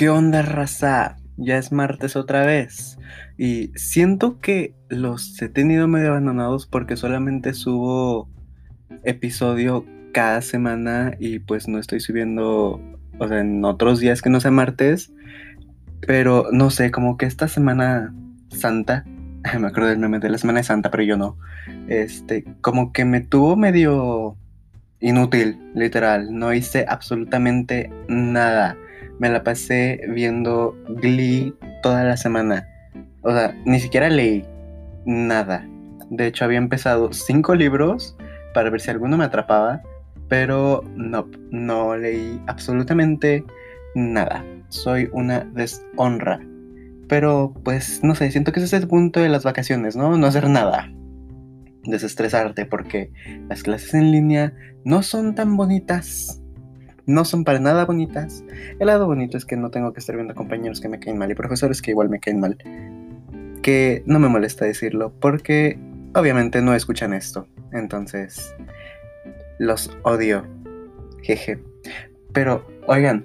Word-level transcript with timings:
¿Qué 0.00 0.08
onda, 0.08 0.40
raza? 0.40 1.18
Ya 1.36 1.58
es 1.58 1.72
martes 1.72 2.16
otra 2.16 2.46
vez. 2.46 2.96
Y 3.36 3.70
siento 3.74 4.40
que 4.40 4.74
los 4.88 5.42
he 5.42 5.50
tenido 5.50 5.88
medio 5.88 6.08
abandonados 6.08 6.66
porque 6.66 6.96
solamente 6.96 7.52
subo 7.52 8.30
episodio 9.04 9.84
cada 10.14 10.40
semana 10.40 11.12
y 11.20 11.40
pues 11.40 11.68
no 11.68 11.78
estoy 11.78 12.00
subiendo, 12.00 12.80
o 13.18 13.28
sea, 13.28 13.40
en 13.40 13.62
otros 13.62 14.00
días 14.00 14.22
que 14.22 14.30
no 14.30 14.40
sea 14.40 14.50
martes. 14.50 15.12
Pero 16.06 16.46
no 16.50 16.70
sé, 16.70 16.90
como 16.90 17.18
que 17.18 17.26
esta 17.26 17.46
semana 17.46 18.14
santa, 18.48 19.04
me 19.60 19.66
acuerdo 19.66 19.90
del 19.90 19.98
meme 19.98 20.18
de 20.18 20.30
la 20.30 20.38
semana 20.38 20.60
de 20.60 20.64
santa, 20.64 20.90
pero 20.90 21.02
yo 21.02 21.18
no. 21.18 21.36
Este, 21.88 22.46
como 22.62 22.94
que 22.94 23.04
me 23.04 23.20
tuvo 23.20 23.54
medio 23.54 24.38
inútil, 24.98 25.58
literal. 25.74 26.32
No 26.32 26.54
hice 26.54 26.86
absolutamente 26.88 27.92
nada 28.08 28.78
me 29.20 29.28
la 29.28 29.44
pasé 29.44 30.00
viendo 30.08 30.74
Glee 30.88 31.54
toda 31.82 32.02
la 32.04 32.16
semana. 32.16 32.66
O 33.20 33.30
sea, 33.30 33.54
ni 33.66 33.78
siquiera 33.78 34.08
leí 34.08 34.44
nada. 35.04 35.68
De 36.08 36.26
hecho, 36.26 36.46
había 36.46 36.56
empezado 36.56 37.12
cinco 37.12 37.54
libros 37.54 38.16
para 38.54 38.70
ver 38.70 38.80
si 38.80 38.90
alguno 38.90 39.18
me 39.18 39.24
atrapaba, 39.24 39.82
pero 40.28 40.82
no, 40.96 41.28
no 41.50 41.96
leí 41.96 42.40
absolutamente 42.46 43.44
nada. 43.94 44.42
Soy 44.70 45.10
una 45.12 45.40
deshonra. 45.52 46.40
Pero 47.06 47.52
pues 47.62 48.02
no 48.02 48.14
sé, 48.14 48.30
siento 48.30 48.52
que 48.52 48.60
ese 48.60 48.74
es 48.74 48.82
el 48.82 48.88
punto 48.88 49.20
de 49.20 49.28
las 49.28 49.44
vacaciones, 49.44 49.96
¿no? 49.96 50.16
No 50.16 50.26
hacer 50.28 50.48
nada. 50.48 50.90
Desestresarte 51.84 52.64
porque 52.64 53.12
las 53.50 53.62
clases 53.62 53.92
en 53.92 54.12
línea 54.12 54.54
no 54.84 55.02
son 55.02 55.34
tan 55.34 55.58
bonitas 55.58 56.39
no 57.06 57.24
son 57.24 57.44
para 57.44 57.58
nada 57.58 57.84
bonitas. 57.84 58.44
El 58.78 58.86
lado 58.86 59.06
bonito 59.06 59.36
es 59.36 59.44
que 59.44 59.56
no 59.56 59.70
tengo 59.70 59.92
que 59.92 60.00
estar 60.00 60.14
viendo 60.16 60.34
compañeros 60.34 60.80
que 60.80 60.88
me 60.88 60.98
caen 60.98 61.18
mal 61.18 61.30
y 61.30 61.34
profesores 61.34 61.82
que 61.82 61.90
igual 61.90 62.08
me 62.08 62.20
caen 62.20 62.40
mal. 62.40 62.56
Que 63.62 64.02
no 64.06 64.18
me 64.18 64.28
molesta 64.28 64.64
decirlo 64.64 65.12
porque 65.20 65.78
obviamente 66.14 66.62
no 66.62 66.74
escuchan 66.74 67.12
esto. 67.12 67.46
Entonces, 67.72 68.54
los 69.58 69.96
odio. 70.02 70.46
Jeje. 71.22 71.58
Pero, 72.32 72.66
oigan, 72.86 73.24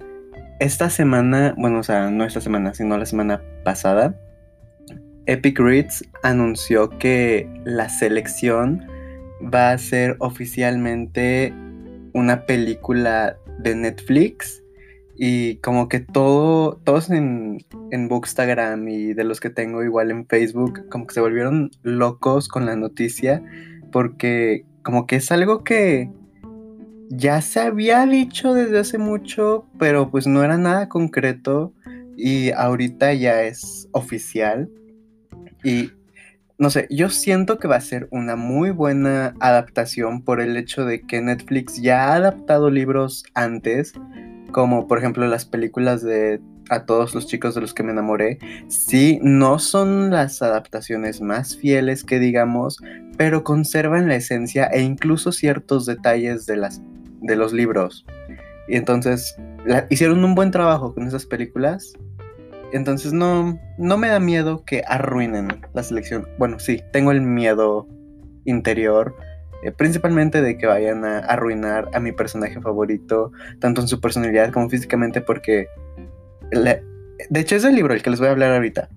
esta 0.59 0.89
semana, 0.89 1.53
bueno, 1.57 1.79
o 1.79 1.83
sea, 1.83 2.09
no 2.09 2.25
esta 2.25 2.41
semana, 2.41 2.73
sino 2.73 2.97
la 2.97 3.05
semana 3.05 3.41
pasada, 3.63 4.19
Epic 5.25 5.59
Reads 5.59 6.05
anunció 6.23 6.89
que 6.89 7.49
la 7.65 7.89
selección 7.89 8.85
va 9.41 9.71
a 9.71 9.77
ser 9.77 10.15
oficialmente 10.19 11.53
una 12.13 12.45
película 12.45 13.37
de 13.59 13.75
Netflix 13.75 14.63
y 15.17 15.57
como 15.57 15.87
que 15.87 15.99
todo, 15.99 16.77
todos 16.83 17.09
en, 17.09 17.59
en 17.91 18.07
Bookstagram 18.07 18.87
y 18.87 19.13
de 19.13 19.23
los 19.23 19.39
que 19.39 19.49
tengo 19.49 19.83
igual 19.83 20.11
en 20.11 20.27
Facebook, 20.27 20.87
como 20.89 21.07
que 21.07 21.13
se 21.13 21.21
volvieron 21.21 21.71
locos 21.83 22.47
con 22.47 22.65
la 22.65 22.75
noticia 22.75 23.41
porque 23.91 24.65
como 24.83 25.07
que 25.07 25.15
es 25.15 25.31
algo 25.31 25.63
que 25.63 26.09
ya 27.09 27.41
se 27.41 27.59
había 27.59 28.05
dicho 28.05 28.53
desde 28.53 28.79
hace 28.79 28.97
mucho, 28.97 29.65
pero 29.79 30.11
pues 30.11 30.27
no 30.27 30.43
era 30.43 30.57
nada 30.57 30.89
concreto 30.89 31.73
y 32.17 32.51
ahorita 32.51 33.13
ya 33.13 33.43
es 33.43 33.87
oficial. 33.91 34.69
Y 35.63 35.91
no 36.57 36.69
sé, 36.69 36.87
yo 36.89 37.09
siento 37.09 37.59
que 37.59 37.67
va 37.67 37.75
a 37.75 37.81
ser 37.81 38.07
una 38.11 38.35
muy 38.35 38.69
buena 38.69 39.35
adaptación 39.39 40.21
por 40.21 40.39
el 40.39 40.55
hecho 40.55 40.85
de 40.85 41.01
que 41.01 41.21
Netflix 41.21 41.81
ya 41.81 42.09
ha 42.09 42.15
adaptado 42.15 42.69
libros 42.69 43.25
antes, 43.33 43.93
como 44.51 44.87
por 44.87 44.97
ejemplo 44.97 45.27
las 45.27 45.45
películas 45.45 46.01
de 46.01 46.39
A 46.69 46.85
todos 46.85 47.13
los 47.13 47.27
chicos 47.27 47.55
de 47.55 47.61
los 47.61 47.73
que 47.73 47.83
me 47.83 47.91
enamoré. 47.91 48.39
Sí, 48.69 49.19
no 49.21 49.59
son 49.59 50.09
las 50.11 50.41
adaptaciones 50.41 51.21
más 51.21 51.57
fieles 51.57 52.03
que 52.03 52.19
digamos, 52.19 52.79
pero 53.17 53.43
conservan 53.43 54.07
la 54.07 54.15
esencia 54.15 54.65
e 54.67 54.81
incluso 54.81 55.31
ciertos 55.31 55.85
detalles 55.85 56.45
de, 56.45 56.55
las, 56.55 56.81
de 57.21 57.35
los 57.35 57.53
libros. 57.53 58.05
Y 58.67 58.77
entonces 58.77 59.35
hicieron 59.89 60.23
un 60.23 60.35
buen 60.35 60.51
trabajo 60.51 60.93
con 60.93 61.05
esas 61.05 61.25
películas 61.25 61.93
entonces 62.75 63.13
no, 63.13 63.59
no 63.77 63.97
me 63.97 64.09
da 64.09 64.19
miedo 64.19 64.63
que 64.65 64.83
arruinen 64.87 65.47
la 65.73 65.83
selección. 65.83 66.27
Bueno, 66.37 66.59
sí, 66.59 66.83
tengo 66.91 67.11
el 67.11 67.21
miedo 67.21 67.87
interior, 68.45 69.15
eh, 69.63 69.71
principalmente 69.71 70.41
de 70.41 70.57
que 70.57 70.67
vayan 70.67 71.05
a 71.05 71.19
arruinar 71.19 71.89
a 71.93 71.99
mi 71.99 72.11
personaje 72.11 72.59
favorito, 72.61 73.31
tanto 73.59 73.81
en 73.81 73.87
su 73.87 73.99
personalidad 74.01 74.51
como 74.51 74.69
físicamente, 74.69 75.21
porque... 75.21 75.67
de 76.51 77.39
hecho 77.39 77.55
es 77.55 77.63
el 77.63 77.75
libro 77.75 77.93
el 77.93 78.03
que 78.03 78.09
les 78.09 78.19
voy 78.19 78.27
a 78.27 78.31
hablar 78.31 78.51
ahorita. 78.51 78.89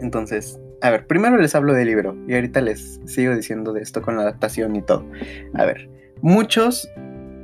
Entonces, 0.00 0.58
a 0.80 0.90
ver, 0.90 1.06
primero 1.06 1.36
les 1.36 1.54
hablo 1.54 1.74
del 1.74 1.86
libro 1.86 2.16
y 2.26 2.34
ahorita 2.34 2.60
les 2.62 3.00
sigo 3.04 3.36
diciendo 3.36 3.72
de 3.72 3.82
esto 3.82 4.00
con 4.00 4.16
la 4.16 4.22
adaptación 4.22 4.74
y 4.76 4.82
todo. 4.82 5.06
A 5.54 5.66
ver, 5.66 5.90
muchos 6.22 6.88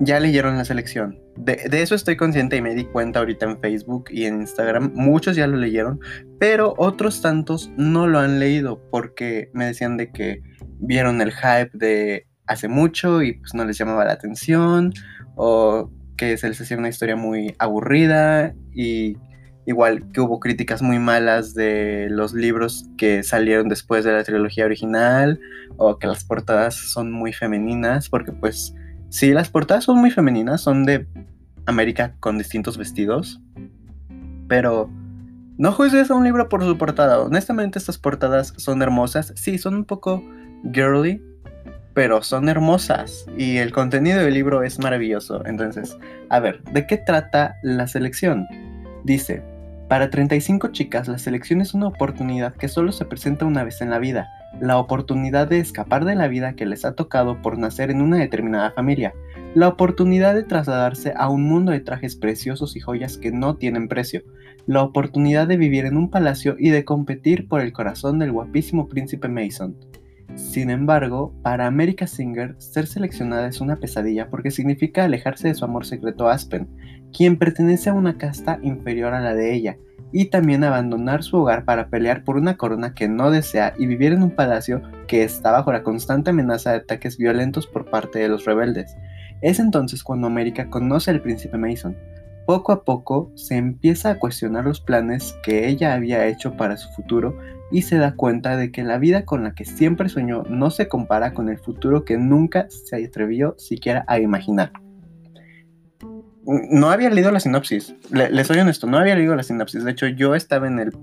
ya 0.01 0.21
leyeron 0.21 0.57
la 0.57 0.65
selección. 0.65 1.19
De, 1.37 1.69
eso 1.73 1.95
estoy 1.95 2.17
consciente 2.17 2.57
y 2.57 2.62
me 2.62 2.75
di 2.75 2.84
cuenta 2.84 3.21
ahorita 3.21 3.47
en 3.47 3.61
Facebook 3.61 4.07
y 4.11 4.25
en 4.25 4.41
Instagram. 4.41 4.93
Muchos 4.95 5.37
ya 5.37 5.47
lo 5.47 5.57
leyeron, 5.57 6.01
pero 6.39 6.75
otros 6.77 7.23
tantos 7.23 7.71
no 7.77 8.07
lo 8.07 8.19
han 8.19 8.39
leído 8.39 8.81
porque 8.91 9.51
me 9.53 9.67
decían 9.67 9.97
de 9.97 10.11
que 10.11 10.43
vieron 10.79 11.21
el 11.21 11.33
hype 11.33 11.71
de 11.73 12.27
hace 12.47 12.69
mucho 12.69 13.23
y 13.23 13.34
pues 13.34 13.55
no 13.55 13.65
les 13.65 13.79
llamaba 13.79 14.05
la 14.05 14.12
atención 14.12 14.93
o 15.34 15.91
que 16.17 16.37
se 16.37 16.49
les 16.49 16.61
hacía 16.61 16.78
una 16.78 16.89
historia 16.89 17.17
muy 17.17 17.55
aburrida 17.59 18.55
y 18.73 19.17
igual 19.67 20.11
que 20.13 20.21
hubo 20.21 20.39
críticas 20.39 20.81
muy 20.81 20.99
malas 20.99 21.55
de 21.55 22.07
los 22.09 22.33
libros 22.33 22.87
que 22.97 23.23
salieron 23.23 23.69
después 23.69 24.05
de 24.05 24.13
la 24.13 24.23
trilogía 24.23 24.65
original 24.65 25.41
o 25.77 25.99
que 25.99 26.07
las 26.07 26.25
portadas 26.25 26.75
son 26.77 27.11
muy 27.11 27.33
femeninas 27.33 28.09
porque 28.09 28.33
pues 28.33 28.75
Sí, 29.09 29.33
las 29.33 29.50
portadas 29.50 29.84
son 29.84 29.99
muy 29.99 30.11
femeninas, 30.11 30.61
son 30.61 30.84
de 30.84 31.06
América 31.65 32.15
con 32.21 32.39
distintos 32.39 32.77
vestidos, 32.77 33.41
pero 34.49 34.91
no 35.59 35.72
juzgues 35.72 36.11
a 36.11 36.15
un 36.15 36.25
libro 36.25 36.49
por 36.49 36.62
su 36.65 36.77
portada. 36.77 37.21
Honestamente, 37.21 37.78
estas 37.78 37.99
portadas 37.99 38.53
son 38.56 38.83
hermosas. 38.83 39.33
Sí, 39.37 39.59
son 39.59 39.75
un 39.75 39.84
poco 39.84 40.22
girly, 40.72 41.22
pero 41.95 42.22
son 42.22 42.49
hermosas 42.50 43.25
y 43.39 43.56
el 43.56 43.72
contenido 43.72 44.22
del 44.22 44.34
libro 44.34 44.62
es 44.62 44.78
maravilloso. 44.78 45.45
Entonces, 45.47 45.97
a 46.28 46.41
ver, 46.41 46.62
¿de 46.65 46.87
qué 46.87 46.99
trata 46.99 47.56
la 47.62 47.89
selección? 47.89 48.47
Dice, 49.05 49.43
para 49.89 50.11
35 50.11 50.69
chicas, 50.72 51.09
la 51.09 51.16
selección 51.16 51.62
es 51.62 51.72
una 51.72 51.87
oportunidad 51.87 52.55
que 52.55 52.69
solo 52.69 52.93
se 52.93 53.06
presenta 53.06 53.47
una 53.47 53.65
vez 53.65 53.81
en 53.81 53.89
la 53.89 53.99
vida, 53.99 54.28
la 54.61 54.78
oportunidad 54.78 55.49
de 55.49 55.59
escapar 55.59 56.05
de 56.05 56.15
la 56.15 56.28
vida 56.28 56.55
que 56.55 56.67
les 56.67 56.84
ha 56.84 56.94
tocado 56.94 57.43
por 57.43 57.59
nacer 57.59 57.91
en 57.91 58.00
una 58.00 58.19
determinada 58.19 58.71
familia, 58.71 59.15
la 59.55 59.69
oportunidad 59.69 60.34
de 60.34 60.43
trasladarse 60.43 61.15
a 61.17 61.28
un 61.28 61.44
mundo 61.44 61.72
de 61.72 61.81
trajes 61.81 62.17
preciosos 62.17 62.77
y 62.77 62.81
joyas 62.81 63.19
que 63.19 63.33
no 63.33 63.56
tienen 63.56 63.89
precio, 63.89 64.22
la 64.66 64.83
oportunidad 64.83 65.47
de 65.47 65.56
vivir 65.56 65.84
en 65.84 65.97
un 65.97 66.11
palacio 66.11 66.56
y 66.59 66.71
de 66.71 66.84
competir 66.84 67.49
por 67.49 67.61
el 67.61 67.72
corazón 67.72 68.19
del 68.19 68.33
guapísimo 68.33 68.89
príncipe 68.89 69.28
Mason. 69.28 69.77
Sin 70.34 70.71
embargo, 70.71 71.33
para 71.43 71.66
America 71.66 72.06
Singer, 72.06 72.56
ser 72.59 72.87
seleccionada 72.87 73.49
es 73.49 73.61
una 73.61 73.77
pesadilla 73.77 74.28
porque 74.28 74.50
significa 74.50 75.05
alejarse 75.05 75.49
de 75.49 75.55
su 75.55 75.65
amor 75.65 75.87
secreto 75.87 76.28
Aspen, 76.28 76.69
quien 77.12 77.39
pertenece 77.39 77.89
a 77.89 77.95
una 77.95 78.19
casta 78.19 78.59
inferior 78.62 79.15
a 79.15 79.21
la 79.21 79.34
de 79.34 79.55
ella, 79.55 79.78
y 80.19 80.31
también 80.31 80.65
abandonar 80.65 81.22
su 81.22 81.37
hogar 81.37 81.66
para 81.66 81.88
pelear 81.88 82.25
por 82.25 82.38
una 82.38 82.56
corona 82.56 82.94
que 82.94 83.06
no 83.06 83.31
desea 83.31 83.75
y 83.77 83.84
vivir 83.84 84.15
en 84.15 84.22
un 84.22 84.31
palacio 84.31 84.81
que 85.09 85.22
está 85.22 85.50
bajo 85.50 85.71
la 85.72 85.82
constante 85.82 86.31
amenaza 86.31 86.71
de 86.71 86.78
ataques 86.78 87.19
violentos 87.19 87.66
por 87.66 87.91
parte 87.91 88.21
de 88.21 88.31
los 88.31 88.47
rebeldes. 88.47 88.97
Es 89.43 89.60
entonces 89.60 90.03
cuando 90.03 90.27
América 90.27 90.71
conoce 90.71 91.10
al 91.10 91.21
príncipe 91.21 91.59
Mason. 91.59 91.98
Poco 92.47 92.72
a 92.72 92.83
poco 92.83 93.30
se 93.34 93.59
empieza 93.59 94.09
a 94.09 94.18
cuestionar 94.18 94.65
los 94.65 94.80
planes 94.80 95.36
que 95.42 95.68
ella 95.68 95.92
había 95.92 96.27
hecho 96.27 96.57
para 96.57 96.78
su 96.78 96.89
futuro 96.95 97.36
y 97.71 97.83
se 97.83 97.98
da 97.98 98.15
cuenta 98.15 98.57
de 98.57 98.72
que 98.72 98.84
la 98.84 98.97
vida 98.97 99.27
con 99.27 99.45
la 99.45 99.53
que 99.53 99.66
siempre 99.66 100.09
soñó 100.09 100.45
no 100.48 100.71
se 100.71 100.89
compara 100.89 101.34
con 101.34 101.51
el 101.51 101.59
futuro 101.59 102.07
que 102.07 102.16
nunca 102.16 102.68
se 102.71 103.04
atrevió 103.04 103.54
siquiera 103.59 104.07
a 104.09 104.18
imaginar 104.18 104.72
no 106.47 106.91
había 106.91 107.10
leído 107.10 107.31
la 107.33 107.41
sinopsis. 107.41 107.95
Le, 108.10 108.45
soy 108.45 108.59
honesto, 108.59 108.87
no 108.87 108.98
había 108.98 109.16
leído 109.16 109.34
la 109.34 109.43
sinopsis. 109.43 109.84
De 109.84 109.91
hecho, 109.91 110.07
yo 110.07 110.34
estaba 110.34 110.66
en 110.66 110.78
el 110.78 110.97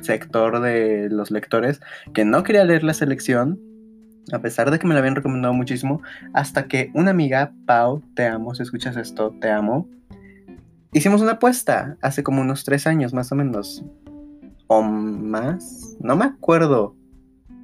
sector 0.00 0.60
de 0.60 1.08
los 1.10 1.30
lectores 1.30 1.80
que 2.12 2.24
no 2.24 2.42
quería 2.42 2.64
leer 2.64 2.82
la 2.82 2.94
selección, 2.94 3.60
a 4.32 4.40
pesar 4.40 4.70
de 4.70 4.78
que 4.78 4.86
me 4.86 4.94
la 4.94 5.00
habían 5.00 5.16
recomendado 5.16 5.54
muchísimo, 5.54 6.02
hasta 6.32 6.66
que 6.66 6.90
una 6.94 7.10
amiga, 7.10 7.52
Pau, 7.66 8.02
te 8.14 8.26
amo, 8.26 8.54
si 8.54 8.62
escuchas 8.62 8.96
esto, 8.96 9.34
te 9.40 9.50
amo, 9.50 9.88
hicimos 10.92 11.20
una 11.20 11.32
apuesta 11.32 11.96
hace 12.00 12.22
como 12.22 12.40
unos 12.40 12.64
tres 12.64 12.86
años 12.86 13.12
más 13.12 13.32
o 13.32 13.34
menos. 13.34 13.84
O 14.66 14.82
más, 14.82 15.96
no 16.00 16.16
me 16.16 16.24
acuerdo. 16.24 16.96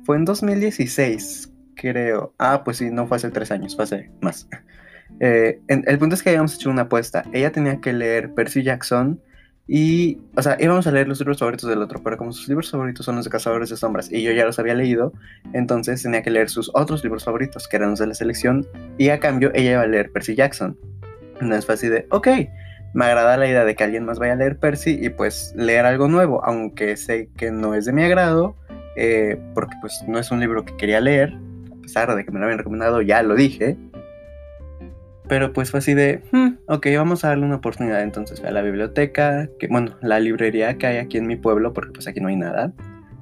Fue 0.05 0.17
en 0.17 0.25
2016, 0.27 1.51
creo. 1.75 2.35
Ah, 2.39 2.63
pues 2.65 2.77
sí, 2.77 2.91
no 2.91 3.07
fue 3.07 3.17
hace 3.17 3.31
tres 3.31 3.51
años, 3.51 3.75
fue 3.75 3.85
hace 3.85 4.11
más. 4.21 4.47
Eh, 5.19 5.61
el 5.69 5.99
punto 5.99 6.15
es 6.15 6.23
que 6.23 6.31
habíamos 6.31 6.55
hecho 6.55 6.71
una 6.71 6.83
apuesta. 6.83 7.25
Ella 7.33 7.51
tenía 7.51 7.81
que 7.81 7.93
leer 7.93 8.33
Percy 8.35 8.63
Jackson 8.63 9.21
Y, 9.73 10.19
o 10.37 10.43
sea, 10.43 10.57
íbamos 10.59 10.89
a 10.89 10.91
leer 10.91 11.07
los 11.07 11.21
libros 11.21 11.39
favoritos 11.39 11.71
del 11.71 11.81
otro, 11.81 12.03
pero 12.03 12.17
como 12.17 12.33
sus 12.33 12.49
libros 12.49 12.73
favoritos 12.73 13.07
son 13.07 13.15
los 13.15 13.25
de 13.25 13.31
Cazadores 13.31 13.71
de 13.71 13.77
Sombras 13.77 14.11
y 14.11 14.21
yo 14.21 14.33
ya 14.33 14.45
los 14.45 14.59
había 14.59 14.75
leído, 14.75 15.13
entonces 15.53 16.03
tenía 16.03 16.23
que 16.23 16.31
leer 16.31 16.51
sus 16.51 16.73
otros 16.75 17.05
libros 17.05 17.23
favoritos, 17.23 17.69
que 17.69 17.77
eran 17.77 17.91
los 17.91 18.01
de 18.01 18.09
la 18.09 18.15
selección, 18.15 18.67
y 18.99 19.11
a 19.11 19.21
cambio 19.21 19.53
ella 19.55 19.71
iba 19.71 19.83
a 19.83 19.87
leer 19.87 20.11
Percy 20.11 20.35
Jackson. 20.35 20.77
Entonces 21.35 21.67
fue 21.67 21.77
así 21.77 21.89
de, 21.89 22.05
ok, 22.11 22.27
me 22.95 23.05
agrada 23.05 23.37
la 23.37 23.47
idea 23.47 23.65
de 23.65 23.77
que 23.77 23.85
alguien 23.85 24.05
más 24.05 24.19
vaya 24.19 24.33
a 24.33 24.37
leer 24.37 24.59
Percy 24.59 24.99
y 25.01 25.09
pues 25.09 25.53
leer 25.55 25.87
algo 25.87 26.09
nuevo, 26.09 26.45
aunque 26.45 26.97
sé 26.97 27.29
que 27.37 27.53
no 27.53 27.75
es 27.75 27.85
de 27.85 27.93
mi 27.93 28.03
agrado, 28.03 28.57
eh, 28.97 29.41
porque 29.55 29.77
pues 29.81 30.03
no 30.09 30.19
es 30.19 30.33
un 30.33 30.41
libro 30.41 30.65
que 30.65 30.77
quería 30.79 31.01
leer, 31.01 31.33
a 31.71 31.81
pesar 31.81 32.13
de 32.17 32.25
que 32.25 32.33
me 32.33 32.41
lo 32.41 32.47
habían 32.47 32.59
recomendado, 32.59 33.03
ya 33.03 33.23
lo 33.23 33.37
dije. 33.37 33.77
Pero 35.31 35.55
pues 35.55 35.71
fue 35.71 35.79
así 35.79 35.95
de, 35.95 36.23
hmm, 36.33 36.59
ok, 36.67 36.89
vamos 36.97 37.25
a 37.25 37.29
darle 37.29 37.47
una 37.47 37.57
oportunidad. 37.57 38.03
Entonces 38.03 38.41
fui 38.41 38.49
a 38.49 38.53
la 38.53 38.61
biblioteca, 38.61 39.49
que 39.59 39.69
bueno, 39.69 39.97
la 40.03 40.21
librería 40.21 40.77
que 40.77 40.87
hay 40.87 40.97
aquí 40.99 41.17
en 41.17 41.27
mi 41.27 41.37
pueblo, 41.37 41.73
porque 41.73 41.93
pues 41.93 42.07
aquí 42.07 42.21
no 42.21 42.29
hay 42.29 42.37
nada. 42.37 42.75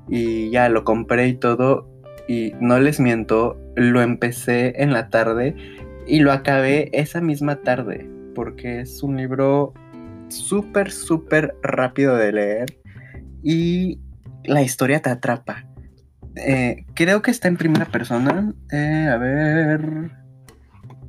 Y 0.08 0.50
ya 0.50 0.68
lo 0.68 0.82
compré 0.82 1.28
y 1.28 1.34
todo. 1.34 1.88
Y 2.26 2.52
no 2.60 2.80
les 2.80 2.98
miento, 2.98 3.56
lo 3.76 4.02
empecé 4.02 4.82
en 4.82 4.92
la 4.92 5.08
tarde 5.08 5.54
y 6.06 6.20
lo 6.20 6.32
acabé 6.32 6.90
esa 6.92 7.20
misma 7.20 7.56
tarde 7.56 8.08
porque 8.38 8.82
es 8.82 9.02
un 9.02 9.16
libro 9.16 9.74
súper, 10.28 10.92
súper 10.92 11.56
rápido 11.60 12.14
de 12.14 12.30
leer 12.30 12.78
y 13.42 13.98
la 14.44 14.62
historia 14.62 15.02
te 15.02 15.10
atrapa. 15.10 15.66
Eh, 16.36 16.86
creo 16.94 17.20
que 17.20 17.32
está 17.32 17.48
en 17.48 17.56
primera 17.56 17.86
persona. 17.86 18.54
Eh, 18.70 19.08
a 19.10 19.16
ver. 19.16 20.12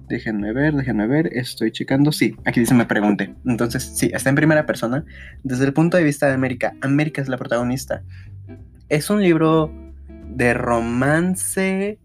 Déjenme 0.10 0.54
ver, 0.54 0.74
déjenme 0.74 1.06
ver. 1.08 1.30
Estoy 1.34 1.72
checando. 1.72 2.12
Sí, 2.12 2.36
aquí 2.44 2.60
dice 2.60 2.74
me 2.74 2.86
pregunte. 2.86 3.36
Entonces, 3.46 3.84
sí, 3.84 4.10
está 4.12 4.30
en 4.30 4.36
primera 4.36 4.66
persona. 4.66 5.06
Desde 5.44 5.66
el 5.66 5.74
punto 5.74 5.98
de 5.98 6.04
vista 6.04 6.28
de 6.28 6.34
América, 6.34 6.74
América 6.82 7.22
es 7.22 7.30
la 7.30 7.38
protagonista. 7.38 8.02
Es 8.90 9.12
un 9.12 9.22
libro 9.22 9.72
de 10.28 10.56
romance 10.56 12.00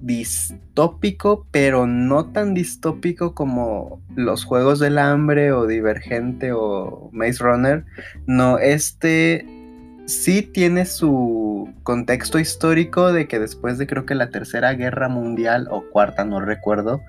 distópico, 0.00 1.46
pero 1.50 1.86
no 1.86 2.32
tan 2.32 2.54
distópico 2.54 3.34
como 3.34 4.02
los 4.16 4.44
Juegos 4.44 4.80
del 4.80 4.96
Hambre 4.96 5.52
o 5.52 5.66
Divergente 5.66 6.52
o 6.52 7.10
Maze 7.12 7.44
Runner. 7.44 7.84
No, 8.26 8.58
este 8.58 9.46
sí 10.06 10.42
tiene 10.42 10.86
su 10.86 11.72
contexto 11.82 12.38
histórico 12.38 13.12
de 13.12 13.28
que 13.28 13.38
después 13.38 13.78
de 13.78 13.86
creo 13.86 14.06
que 14.06 14.14
la 14.14 14.30
Tercera 14.30 14.72
Guerra 14.74 15.08
Mundial 15.08 15.68
o 15.70 15.84
Cuarta, 15.90 16.24
no 16.24 16.40
recuerdo, 16.40 17.00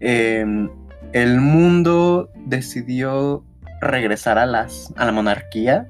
em, 0.00 0.68
el 1.12 1.40
mundo 1.40 2.30
decidió 2.46 3.44
regresar 3.80 4.38
a, 4.38 4.46
las, 4.46 4.92
a 4.96 5.04
la 5.04 5.12
monarquía. 5.12 5.88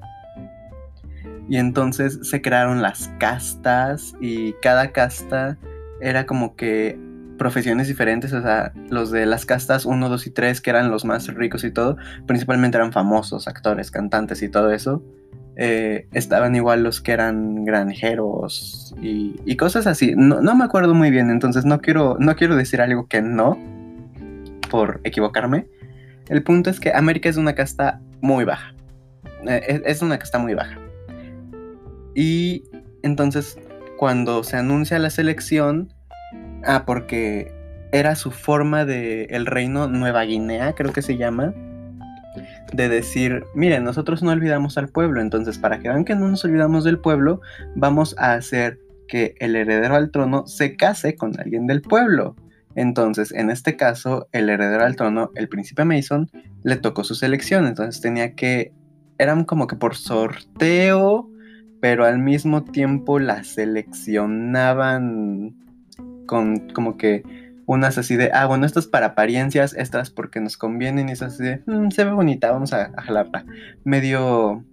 Y 1.49 1.57
entonces 1.57 2.19
se 2.23 2.41
crearon 2.41 2.81
las 2.81 3.09
castas 3.19 4.13
y 4.21 4.53
cada 4.61 4.91
casta 4.91 5.57
era 5.99 6.25
como 6.25 6.55
que 6.55 6.97
profesiones 7.37 7.87
diferentes, 7.87 8.31
o 8.33 8.41
sea, 8.41 8.71
los 8.89 9.11
de 9.11 9.25
las 9.25 9.45
castas 9.45 9.85
1, 9.85 10.09
2 10.09 10.27
y 10.27 10.29
3, 10.29 10.61
que 10.61 10.69
eran 10.69 10.91
los 10.91 11.05
más 11.05 11.27
ricos 11.27 11.63
y 11.63 11.71
todo, 11.71 11.97
principalmente 12.27 12.77
eran 12.77 12.91
famosos, 12.91 13.47
actores, 13.47 13.91
cantantes 13.91 14.43
y 14.43 14.49
todo 14.49 14.71
eso. 14.71 15.03
Eh, 15.57 16.07
estaban 16.13 16.55
igual 16.55 16.81
los 16.83 17.01
que 17.01 17.11
eran 17.11 17.65
granjeros 17.65 18.95
y, 19.01 19.55
cosas 19.57 19.85
así. 19.85 20.13
No, 20.15 20.41
me 20.55 20.63
acuerdo 20.63 20.93
muy 20.93 21.11
bien, 21.11 21.29
entonces 21.29 21.65
no 21.65 21.81
quiero, 21.81 22.17
no 22.19 22.35
quiero 22.35 22.55
decir 22.55 22.81
algo 22.81 23.07
que 23.07 23.21
no, 23.21 23.57
por 24.69 25.01
equivocarme. 25.03 25.67
El 26.29 26.43
punto 26.43 26.69
es 26.69 26.79
que 26.79 26.91
América 26.93 27.29
es 27.29 27.37
una 27.37 27.53
casta 27.53 27.99
muy 28.21 28.45
baja. 28.45 28.73
Eh, 29.47 29.81
es 29.85 30.01
una 30.01 30.17
casta 30.17 30.39
muy 30.39 30.53
baja. 30.53 30.77
Y 32.15 32.63
entonces 33.03 33.57
cuando 33.97 34.43
se 34.43 34.57
anuncia 34.57 34.97
la 34.97 35.09
selección, 35.09 35.93
ah, 36.65 36.85
porque 36.85 37.53
era 37.91 38.15
su 38.15 38.31
forma 38.31 38.85
de 38.85 39.25
el 39.25 39.45
reino 39.45 39.87
Nueva 39.87 40.23
Guinea, 40.23 40.73
creo 40.73 40.93
que 40.93 41.01
se 41.01 41.17
llama, 41.17 41.53
de 42.73 42.89
decir, 42.89 43.43
miren, 43.53 43.83
nosotros 43.83 44.23
no 44.23 44.31
olvidamos 44.31 44.77
al 44.77 44.89
pueblo, 44.89 45.21
entonces 45.21 45.57
para 45.57 45.79
que 45.79 45.89
vean 45.89 46.05
que 46.05 46.15
no 46.15 46.27
nos 46.27 46.43
olvidamos 46.45 46.83
del 46.83 46.99
pueblo, 46.99 47.41
vamos 47.75 48.15
a 48.17 48.33
hacer 48.33 48.79
que 49.07 49.35
el 49.39 49.55
heredero 49.55 49.95
al 49.95 50.11
trono 50.11 50.47
se 50.47 50.75
case 50.75 51.15
con 51.15 51.39
alguien 51.39 51.67
del 51.67 51.81
pueblo. 51.81 52.35
Entonces, 52.75 53.33
en 53.33 53.49
este 53.49 53.75
caso, 53.75 54.29
el 54.31 54.49
heredero 54.49 54.85
al 54.85 54.95
trono, 54.95 55.31
el 55.35 55.49
príncipe 55.49 55.83
Mason, 55.83 56.29
le 56.63 56.77
tocó 56.77 57.03
su 57.03 57.15
selección, 57.15 57.67
entonces 57.67 58.01
tenía 58.01 58.33
que, 58.33 58.71
eran 59.17 59.43
como 59.43 59.67
que 59.67 59.75
por 59.75 59.95
sorteo 59.95 61.31
pero 61.81 62.05
al 62.05 62.19
mismo 62.19 62.63
tiempo 62.63 63.19
la 63.19 63.43
seleccionaban 63.43 65.55
con 66.27 66.69
como 66.69 66.95
que 66.95 67.23
unas 67.71 67.97
así 67.97 68.17
de, 68.17 68.31
ah, 68.33 68.47
bueno, 68.47 68.65
estas 68.65 68.85
para 68.85 69.05
apariencias, 69.07 69.73
estas 69.73 70.09
porque 70.09 70.41
nos 70.41 70.57
convienen 70.57 71.07
y 71.07 71.13
esas 71.13 71.35
así 71.35 71.43
de, 71.43 71.63
mm, 71.65 71.91
se 71.91 72.03
ve 72.03 72.11
bonita, 72.11 72.51
vamos 72.51 72.73
a, 72.73 72.91
jalarla. 73.01 73.45
Medio, 73.85 74.65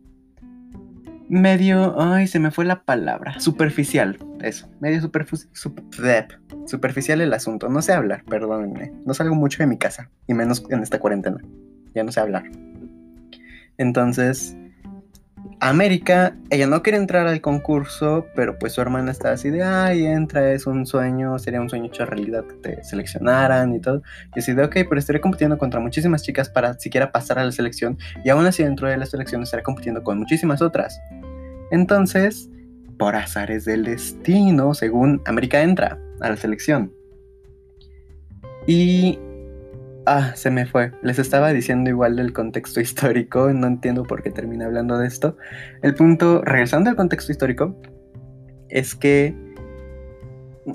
medio, 1.29 1.95
ay, 2.01 2.27
se 2.27 2.41
me 2.41 2.51
fue 2.51 2.65
la 2.65 2.83
palabra, 2.83 3.39
superficial, 3.39 4.19
eso, 4.41 4.69
medio 4.81 5.01
superficial 5.01 7.21
el 7.21 7.33
asunto, 7.33 7.69
no 7.69 7.83
sé 7.83 7.93
hablar, 7.93 8.25
perdónenme, 8.25 8.93
no 9.07 9.15
salgo 9.15 9.37
mucho 9.37 9.59
de 9.59 9.69
mi 9.69 9.79
casa, 9.79 10.11
y 10.27 10.35
menos 10.35 10.65
en 10.69 10.83
esta 10.83 10.99
cuarentena, 10.99 11.39
ya 11.95 12.03
no 12.03 12.11
sé 12.11 12.19
hablar. 12.19 12.51
Entonces, 13.77 14.57
América, 15.61 16.37
ella 16.51 16.67
no 16.67 16.83
quiere 16.83 16.99
entrar 16.99 17.27
al 17.27 17.41
concurso, 17.41 18.27
pero 18.35 18.59
pues 18.59 18.73
su 18.73 18.81
hermana 18.81 19.11
está 19.11 19.33
así 19.33 19.51
de, 19.51 19.63
ay, 19.63 20.07
entra, 20.07 20.53
es 20.53 20.67
un 20.67 20.87
sueño, 20.87 21.39
sería 21.39 21.61
un 21.61 21.69
sueño 21.69 21.87
hecho 21.87 22.05
realidad 22.07 22.45
que 22.47 22.55
te 22.55 22.85
seleccionaran 22.85 23.75
y 23.75 23.81
todo. 23.81 24.03
Y 24.35 24.39
así 24.39 24.53
de, 24.53 24.65
ok, 24.65 24.77
pero 24.89 24.99
estaré 24.99 25.21
compitiendo 25.21 25.59
contra 25.59 25.81
muchísimas 25.81 26.23
chicas 26.23 26.49
para 26.49 26.75
siquiera 26.75 27.11
pasar 27.13 27.39
a 27.39 27.45
la 27.45 27.53
selección, 27.53 27.99
y 28.25 28.31
aún 28.31 28.47
así 28.47 28.63
dentro 28.63 28.89
de 28.89 28.97
la 28.97 29.07
selección 29.07 29.43
estaré 29.43 29.63
compitiendo 29.63 30.03
con 30.03 30.19
muchísimas 30.19 30.63
otras. 30.63 31.01
Entonces, 31.71 32.49
por 32.99 33.17
azares 33.17 33.65
del 33.65 33.85
destino, 33.85 34.75
según 34.75 35.21
América 35.27 35.63
entra 35.63 35.99
a 36.21 36.31
la 36.31 36.37
selección. 36.37 36.93
Y 38.67 39.19
Ah, 40.11 40.35
se 40.35 40.51
me 40.51 40.65
fue. 40.65 40.93
Les 41.03 41.19
estaba 41.19 41.53
diciendo 41.53 41.91
igual 41.91 42.17
del 42.17 42.33
contexto 42.33 42.81
histórico, 42.87 43.53
no 43.53 43.67
entiendo 43.67 44.05
por 44.05 44.23
qué 44.23 44.31
terminé 44.31 44.65
hablando 44.65 44.97
de 44.97 45.07
esto. 45.07 45.37
El 45.83 45.95
punto, 45.95 46.41
regresando 46.41 46.89
al 46.89 46.97
contexto 46.97 47.31
histórico, 47.31 47.79
es 48.71 48.95
que 48.95 49.37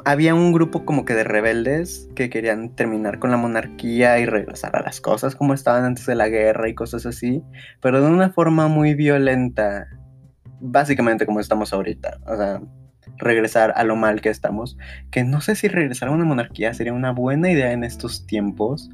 había 0.06 0.36
un 0.36 0.54
grupo 0.54 0.86
como 0.86 1.04
que 1.04 1.16
de 1.16 1.24
rebeldes 1.24 2.08
que 2.14 2.30
querían 2.30 2.76
terminar 2.76 3.18
con 3.18 3.32
la 3.32 3.38
monarquía 3.38 4.20
y 4.20 4.28
regresar 4.28 4.76
a 4.76 4.84
las 4.84 5.02
cosas 5.02 5.36
como 5.36 5.56
estaban 5.56 5.84
antes 5.84 6.06
de 6.06 6.14
la 6.14 6.30
guerra 6.30 6.70
y 6.70 6.76
cosas 6.76 7.08
así, 7.08 7.42
pero 7.82 8.02
de 8.02 8.12
una 8.12 8.30
forma 8.30 8.68
muy 8.68 8.94
violenta, 8.94 9.88
básicamente 10.60 11.26
como 11.26 11.40
estamos 11.40 11.74
ahorita, 11.74 12.20
o 12.28 12.38
sea, 12.38 12.62
regresar 13.18 13.74
a 13.76 13.84
lo 13.84 13.96
mal 13.96 14.22
que 14.22 14.30
estamos, 14.30 14.78
que 15.10 15.24
no 15.24 15.42
sé 15.42 15.56
si 15.56 15.70
regresar 15.70 16.10
a 16.10 16.12
una 16.12 16.26
monarquía 16.26 16.72
sería 16.76 16.94
una 16.94 17.12
buena 17.12 17.52
idea 17.52 17.72
en 17.72 17.84
estos 17.84 18.28
tiempos, 18.28 18.92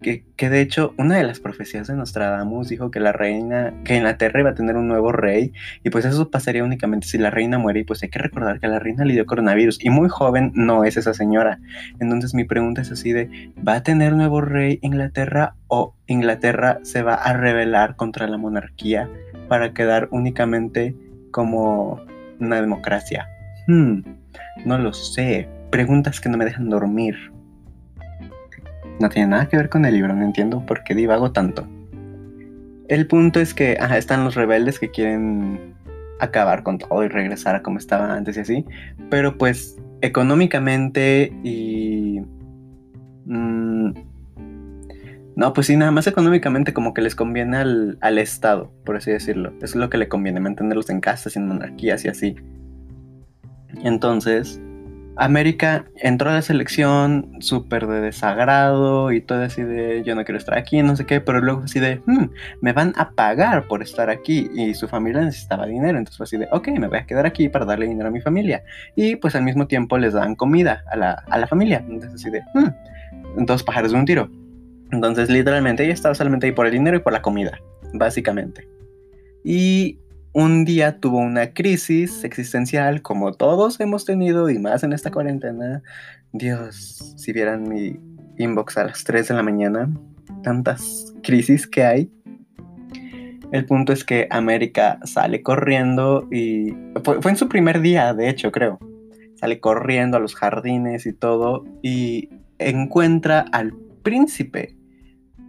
que, 0.00 0.50
de 0.50 0.60
hecho 0.60 0.94
una 0.96 1.16
de 1.16 1.24
las 1.24 1.40
profecías 1.40 1.86
de 1.86 1.94
Nostradamus 1.94 2.68
dijo 2.68 2.90
que 2.90 3.00
la 3.00 3.12
reina, 3.12 3.74
que 3.84 3.96
Inglaterra 3.96 4.40
iba 4.40 4.50
a 4.50 4.54
tener 4.54 4.76
un 4.76 4.88
nuevo 4.88 5.12
rey 5.12 5.52
y 5.84 5.90
pues 5.90 6.04
eso 6.04 6.30
pasaría 6.30 6.64
únicamente 6.64 7.06
si 7.06 7.18
la 7.18 7.30
reina 7.30 7.58
muere 7.58 7.80
y 7.80 7.84
pues 7.84 8.02
hay 8.02 8.08
que 8.08 8.18
recordar 8.18 8.58
que 8.60 8.68
la 8.68 8.78
reina 8.78 9.04
le 9.04 9.12
dio 9.12 9.26
coronavirus 9.26 9.84
y 9.84 9.90
muy 9.90 10.08
joven 10.08 10.52
no 10.54 10.84
es 10.84 10.96
esa 10.96 11.14
señora. 11.14 11.58
Entonces 12.00 12.34
mi 12.34 12.44
pregunta 12.44 12.82
es 12.82 12.90
así 12.90 13.12
de, 13.12 13.52
¿va 13.66 13.74
a 13.74 13.82
tener 13.82 14.14
nuevo 14.14 14.40
rey 14.40 14.78
Inglaterra 14.82 15.54
o 15.68 15.94
Inglaterra 16.06 16.78
se 16.82 17.02
va 17.02 17.14
a 17.14 17.32
rebelar 17.34 17.96
contra 17.96 18.26
la 18.28 18.38
monarquía 18.38 19.10
para 19.48 19.74
quedar 19.74 20.08
únicamente 20.10 20.94
como 21.30 22.00
una 22.40 22.60
democracia? 22.60 23.28
Hmm, 23.66 24.00
no 24.64 24.78
lo 24.78 24.92
sé. 24.92 25.48
Preguntas 25.70 26.20
que 26.20 26.28
no 26.28 26.38
me 26.38 26.44
dejan 26.44 26.70
dormir. 26.70 27.35
No 28.98 29.08
tiene 29.08 29.28
nada 29.28 29.48
que 29.48 29.56
ver 29.56 29.68
con 29.68 29.84
el 29.84 29.94
libro, 29.94 30.14
no 30.14 30.24
entiendo 30.24 30.64
por 30.64 30.82
qué 30.84 30.94
divago 30.94 31.32
tanto. 31.32 31.66
El 32.88 33.06
punto 33.06 33.40
es 33.40 33.52
que 33.52 33.78
están 33.96 34.24
los 34.24 34.34
rebeldes 34.34 34.78
que 34.78 34.90
quieren 34.90 35.74
acabar 36.18 36.62
con 36.62 36.78
todo 36.78 37.04
y 37.04 37.08
regresar 37.08 37.56
a 37.56 37.62
como 37.62 37.78
estaba 37.78 38.14
antes 38.14 38.36
y 38.36 38.40
así. 38.40 38.64
Pero 39.10 39.36
pues 39.38 39.76
económicamente 40.00 41.32
y... 41.42 42.20
Mm, 43.24 43.92
no, 45.34 45.52
pues 45.52 45.66
sí, 45.66 45.76
nada 45.76 45.90
más 45.90 46.06
económicamente 46.06 46.72
como 46.72 46.94
que 46.94 47.02
les 47.02 47.14
conviene 47.14 47.58
al, 47.58 47.98
al, 48.00 48.16
Estado, 48.16 48.72
por 48.86 48.96
así 48.96 49.10
decirlo. 49.10 49.52
Es 49.60 49.74
lo 49.74 49.90
que 49.90 49.98
le 49.98 50.08
conviene, 50.08 50.40
mantenerlos 50.40 50.88
en 50.88 51.00
casa, 51.00 51.28
sin 51.28 51.46
monarquías 51.46 52.04
y 52.06 52.08
así. 52.08 52.36
Entonces, 53.82 54.60
América 55.16 55.86
entró 55.96 56.30
a 56.30 56.34
la 56.34 56.42
selección 56.42 57.36
súper 57.40 57.86
de 57.86 58.00
desagrado 58.00 59.12
y 59.12 59.20
todo 59.20 59.42
así 59.42 59.62
de 59.62 60.02
yo 60.04 60.14
no 60.14 60.24
quiero 60.24 60.38
estar 60.38 60.56
aquí, 60.56 60.82
no 60.82 60.94
sé 60.94 61.06
qué, 61.06 61.20
pero 61.20 61.40
luego 61.40 61.62
así 61.64 61.80
de 61.80 62.02
hmm, 62.06 62.30
me 62.60 62.72
van 62.72 62.92
a 62.96 63.10
pagar 63.10 63.66
por 63.66 63.82
estar 63.82 64.10
aquí 64.10 64.50
y 64.54 64.74
su 64.74 64.88
familia 64.88 65.22
necesitaba 65.22 65.66
dinero, 65.66 65.98
entonces 65.98 66.16
fue 66.16 66.24
así 66.24 66.36
de 66.36 66.48
ok, 66.52 66.68
me 66.78 66.88
voy 66.88 66.98
a 66.98 67.06
quedar 67.06 67.26
aquí 67.26 67.48
para 67.48 67.64
darle 67.64 67.86
dinero 67.86 68.08
a 68.08 68.12
mi 68.12 68.20
familia 68.20 68.62
y 68.94 69.16
pues 69.16 69.34
al 69.34 69.42
mismo 69.42 69.66
tiempo 69.66 69.96
les 69.98 70.12
dan 70.12 70.34
comida 70.34 70.84
a 70.90 70.96
la, 70.96 71.24
a 71.30 71.38
la 71.38 71.46
familia, 71.46 71.84
entonces 71.88 72.14
así 72.14 72.30
de 72.30 72.42
hmm, 72.54 73.44
dos 73.44 73.62
pájaros 73.62 73.92
de 73.92 73.98
un 73.98 74.04
tiro. 74.04 74.30
Entonces 74.92 75.28
literalmente 75.30 75.84
ella 75.84 75.94
estaba 75.94 76.14
solamente 76.14 76.46
ahí 76.46 76.52
por 76.52 76.66
el 76.66 76.72
dinero 76.72 76.96
y 76.96 77.00
por 77.00 77.12
la 77.12 77.22
comida, 77.22 77.58
básicamente. 77.92 78.68
Y 79.42 79.98
un 80.36 80.66
día 80.66 81.00
tuvo 81.00 81.16
una 81.16 81.54
crisis 81.54 82.22
existencial 82.22 83.00
como 83.00 83.32
todos 83.32 83.80
hemos 83.80 84.04
tenido 84.04 84.50
y 84.50 84.58
más 84.58 84.84
en 84.84 84.92
esta 84.92 85.10
cuarentena. 85.10 85.82
Dios, 86.34 87.14
si 87.16 87.32
vieran 87.32 87.66
mi 87.66 87.98
inbox 88.36 88.76
a 88.76 88.84
las 88.84 89.02
3 89.02 89.28
de 89.28 89.34
la 89.34 89.42
mañana, 89.42 89.90
tantas 90.42 91.14
crisis 91.22 91.66
que 91.66 91.84
hay. 91.84 92.12
El 93.50 93.64
punto 93.64 93.94
es 93.94 94.04
que 94.04 94.28
América 94.28 94.98
sale 95.04 95.42
corriendo 95.42 96.28
y 96.30 96.74
fue, 97.02 97.22
fue 97.22 97.30
en 97.30 97.38
su 97.38 97.48
primer 97.48 97.80
día, 97.80 98.12
de 98.12 98.28
hecho, 98.28 98.52
creo. 98.52 98.78
Sale 99.36 99.58
corriendo 99.58 100.18
a 100.18 100.20
los 100.20 100.34
jardines 100.34 101.06
y 101.06 101.14
todo 101.14 101.64
y 101.80 102.28
encuentra 102.58 103.46
al 103.52 103.72
príncipe. 104.02 104.76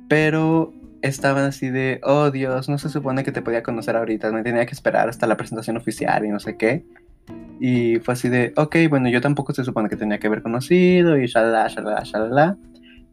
Pero 0.08 0.72
estaban 1.02 1.46
así 1.46 1.70
de, 1.70 2.00
oh 2.04 2.32
Dios, 2.32 2.70
no 2.70 2.78
se 2.78 2.90
supone 2.90 3.24
que 3.24 3.32
te 3.32 3.42
podía 3.42 3.64
conocer 3.64 3.96
ahorita, 3.96 4.32
me 4.32 4.44
tenía 4.44 4.66
que 4.66 4.74
esperar 4.74 5.10
hasta 5.10 5.28
la 5.28 5.38
presentación 5.38 5.78
oficial 5.78 6.26
y 6.26 6.30
no 6.30 6.40
sé 6.40 6.58
qué. 6.58 6.86
Y 7.60 8.00
fue 8.00 8.14
así 8.14 8.30
de, 8.30 8.54
ok, 8.56 8.76
bueno, 8.90 9.10
yo 9.10 9.22
tampoco 9.22 9.54
se 9.54 9.64
supone 9.64 9.90
que 9.90 9.96
tenía 9.96 10.20
que 10.20 10.28
haber 10.28 10.42
conocido 10.42 11.18
y 11.18 11.28
shalala, 11.28 11.68
shalala, 11.68 12.04
shalala. 12.04 12.58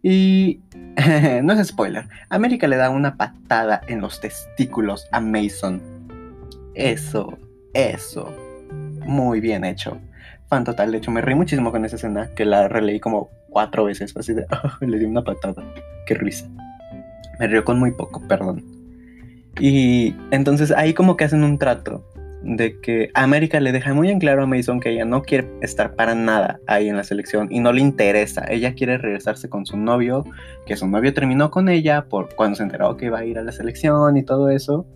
Y 0.02 0.60
no 1.42 1.52
es 1.54 1.68
spoiler, 1.68 2.06
América 2.28 2.66
le 2.66 2.76
da 2.76 2.90
una 2.90 3.16
patada 3.16 3.80
en 3.88 4.00
los 4.00 4.20
testículos 4.20 5.08
a 5.12 5.20
Mason. 5.20 5.80
Eso, 6.74 7.38
eso, 7.72 8.34
muy 9.06 9.40
bien 9.40 9.64
hecho. 9.64 9.98
Fan 10.48 10.64
total, 10.64 10.92
de 10.92 10.98
hecho 10.98 11.10
me 11.10 11.22
reí 11.22 11.34
muchísimo 11.34 11.72
con 11.72 11.84
esa 11.84 11.96
escena 11.96 12.28
que 12.34 12.44
la 12.44 12.68
releí 12.68 13.00
como 13.00 13.30
cuatro 13.48 13.84
veces, 13.84 14.12
fue 14.12 14.20
así 14.20 14.34
de, 14.34 14.44
oh, 14.50 14.70
le 14.84 14.98
di 14.98 15.06
una 15.06 15.22
patada, 15.22 15.64
qué 16.06 16.14
risa. 16.14 16.46
Me 17.38 17.46
río 17.46 17.64
con 17.64 17.78
muy 17.78 17.92
poco, 17.92 18.22
perdón. 18.28 18.64
Y 19.60 20.14
entonces 20.30 20.72
ahí 20.72 20.94
como 20.94 21.16
que 21.16 21.24
hacen 21.24 21.44
un 21.44 21.58
trato 21.58 22.04
de 22.44 22.78
que 22.80 23.10
América 23.14 23.58
le 23.58 23.72
deja 23.72 23.94
muy 23.94 24.10
en 24.10 24.18
claro 24.18 24.42
a 24.42 24.46
Mason 24.46 24.80
que 24.80 24.90
ella 24.90 25.04
no 25.04 25.22
quiere 25.22 25.48
estar 25.62 25.94
para 25.94 26.14
nada 26.14 26.60
ahí 26.66 26.88
en 26.88 26.96
la 26.96 27.04
selección 27.04 27.48
y 27.50 27.60
no 27.60 27.72
le 27.72 27.80
interesa. 27.80 28.44
Ella 28.48 28.74
quiere 28.74 28.98
regresarse 28.98 29.48
con 29.48 29.64
su 29.64 29.76
novio, 29.76 30.24
que 30.66 30.76
su 30.76 30.86
novio 30.86 31.14
terminó 31.14 31.50
con 31.50 31.68
ella 31.68 32.04
por 32.04 32.34
cuando 32.34 32.56
se 32.56 32.64
enteró 32.64 32.96
que 32.96 33.06
iba 33.06 33.18
a 33.18 33.24
ir 33.24 33.38
a 33.38 33.42
la 33.42 33.52
selección 33.52 34.16
y 34.16 34.22
todo 34.22 34.50
eso. 34.50 34.86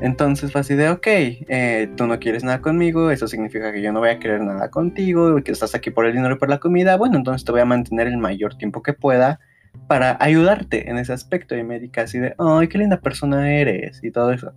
Entonces 0.00 0.50
fue 0.50 0.62
así 0.62 0.74
de, 0.74 0.88
ok, 0.88 1.06
eh, 1.06 1.90
tú 1.94 2.06
no 2.06 2.18
quieres 2.18 2.42
nada 2.42 2.62
conmigo, 2.62 3.10
eso 3.10 3.28
significa 3.28 3.70
que 3.70 3.82
yo 3.82 3.92
no 3.92 4.00
voy 4.00 4.08
a 4.08 4.18
querer 4.18 4.40
nada 4.40 4.70
contigo, 4.70 5.36
que 5.44 5.52
estás 5.52 5.74
aquí 5.74 5.90
por 5.90 6.06
el 6.06 6.14
dinero 6.14 6.36
y 6.36 6.38
por 6.38 6.48
la 6.48 6.58
comida, 6.58 6.96
bueno, 6.96 7.18
entonces 7.18 7.44
te 7.44 7.52
voy 7.52 7.60
a 7.60 7.66
mantener 7.66 8.06
el 8.06 8.16
mayor 8.16 8.54
tiempo 8.54 8.82
que 8.82 8.94
pueda 8.94 9.40
para 9.86 10.16
ayudarte 10.20 10.88
en 10.88 10.98
ese 10.98 11.12
aspecto. 11.12 11.56
Y 11.56 11.64
me 11.64 11.80
así 11.96 12.18
de, 12.18 12.34
ay, 12.38 12.68
qué 12.68 12.78
linda 12.78 13.00
persona 13.00 13.52
eres 13.52 14.00
y 14.02 14.10
todo 14.10 14.32
eso. 14.32 14.52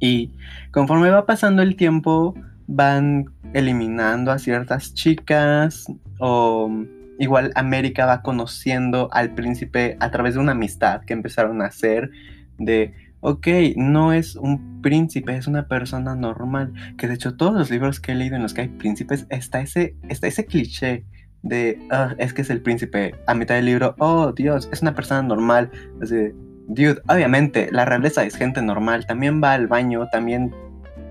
Y 0.00 0.32
conforme 0.70 1.10
va 1.10 1.26
pasando 1.26 1.62
el 1.62 1.76
tiempo, 1.76 2.34
van 2.66 3.26
eliminando 3.52 4.30
a 4.30 4.38
ciertas 4.38 4.94
chicas 4.94 5.86
o 6.20 6.70
igual 7.18 7.50
América 7.56 8.06
va 8.06 8.22
conociendo 8.22 9.08
al 9.12 9.34
príncipe 9.34 9.96
a 10.00 10.10
través 10.10 10.34
de 10.34 10.40
una 10.40 10.52
amistad 10.52 11.02
que 11.02 11.14
empezaron 11.14 11.60
a 11.62 11.66
hacer 11.66 12.10
de, 12.58 12.94
ok, 13.20 13.48
no 13.76 14.12
es 14.12 14.36
un 14.36 14.80
príncipe, 14.82 15.36
es 15.36 15.46
una 15.46 15.66
persona 15.66 16.14
normal. 16.14 16.72
Que 16.96 17.08
de 17.08 17.14
hecho 17.14 17.36
todos 17.36 17.54
los 17.54 17.70
libros 17.70 18.00
que 18.00 18.12
he 18.12 18.14
leído 18.14 18.36
en 18.36 18.42
los 18.42 18.54
que 18.54 18.62
hay 18.62 18.68
príncipes 18.68 19.26
está 19.30 19.60
ese, 19.60 19.96
está 20.08 20.26
ese 20.26 20.46
cliché 20.46 21.04
de, 21.42 21.78
ah, 21.90 22.14
es 22.18 22.32
que 22.32 22.42
es 22.42 22.50
el 22.50 22.62
príncipe, 22.62 23.14
a 23.26 23.34
mitad 23.34 23.54
del 23.54 23.66
libro, 23.66 23.94
oh 23.98 24.32
Dios, 24.32 24.68
es 24.72 24.82
una 24.82 24.94
persona 24.94 25.22
normal. 25.22 25.70
Así 26.02 26.32
dude, 26.68 27.00
obviamente, 27.08 27.68
la 27.72 27.84
realeza 27.84 28.24
es 28.24 28.36
gente 28.36 28.62
normal, 28.62 29.06
también 29.06 29.42
va 29.42 29.54
al 29.54 29.66
baño, 29.66 30.06
también 30.12 30.54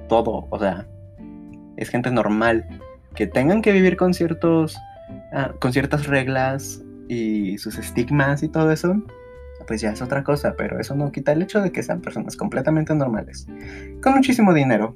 todo, 0.08 0.48
o 0.50 0.60
sea, 0.60 0.88
es 1.76 1.90
gente 1.90 2.12
normal. 2.12 2.66
Que 3.16 3.28
tengan 3.28 3.62
que 3.62 3.72
vivir 3.72 3.98
con 3.98 4.14
ciertos, 4.14 4.78
ah, 5.34 5.52
con 5.60 5.74
ciertas 5.74 6.08
reglas 6.08 6.84
y 7.10 7.58
sus 7.58 7.78
estigmas 7.78 8.44
y 8.44 8.50
todo 8.50 8.72
eso, 8.72 8.96
pues 9.66 9.82
ya 9.82 9.92
es 9.92 10.02
otra 10.02 10.24
cosa, 10.24 10.54
pero 10.58 10.80
eso 10.80 10.96
no 10.96 11.12
quita 11.12 11.34
el 11.34 11.42
hecho 11.42 11.62
de 11.62 11.72
que 11.72 11.84
sean 11.84 12.02
personas 12.02 12.38
completamente 12.38 12.94
normales, 12.94 13.48
con 14.02 14.14
muchísimo 14.14 14.54
dinero, 14.54 14.96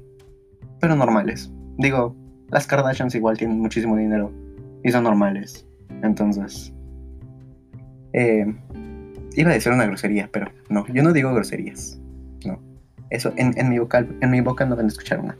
pero 0.80 0.94
normales. 0.94 1.52
Digo, 1.76 2.16
las 2.50 2.66
Kardashians 2.66 3.14
igual 3.14 3.36
tienen 3.36 3.58
muchísimo 3.58 3.96
dinero, 3.96 4.32
y 4.82 4.90
son 4.90 5.04
normales. 5.04 5.66
Entonces, 6.02 6.72
eh, 8.12 8.46
iba 9.34 9.50
a 9.50 9.54
decir 9.54 9.72
una 9.72 9.86
grosería, 9.86 10.28
pero 10.32 10.50
no, 10.68 10.86
yo 10.88 11.02
no 11.02 11.12
digo 11.12 11.32
groserías. 11.34 12.00
No, 12.44 12.60
eso 13.10 13.32
en, 13.36 13.68
mi, 13.68 13.78
vocal, 13.78 14.16
en 14.20 14.30
mi 14.30 14.40
boca 14.40 14.64
no 14.66 14.76
van 14.76 14.86
a 14.86 14.88
escuchar 14.88 15.20
una. 15.20 15.36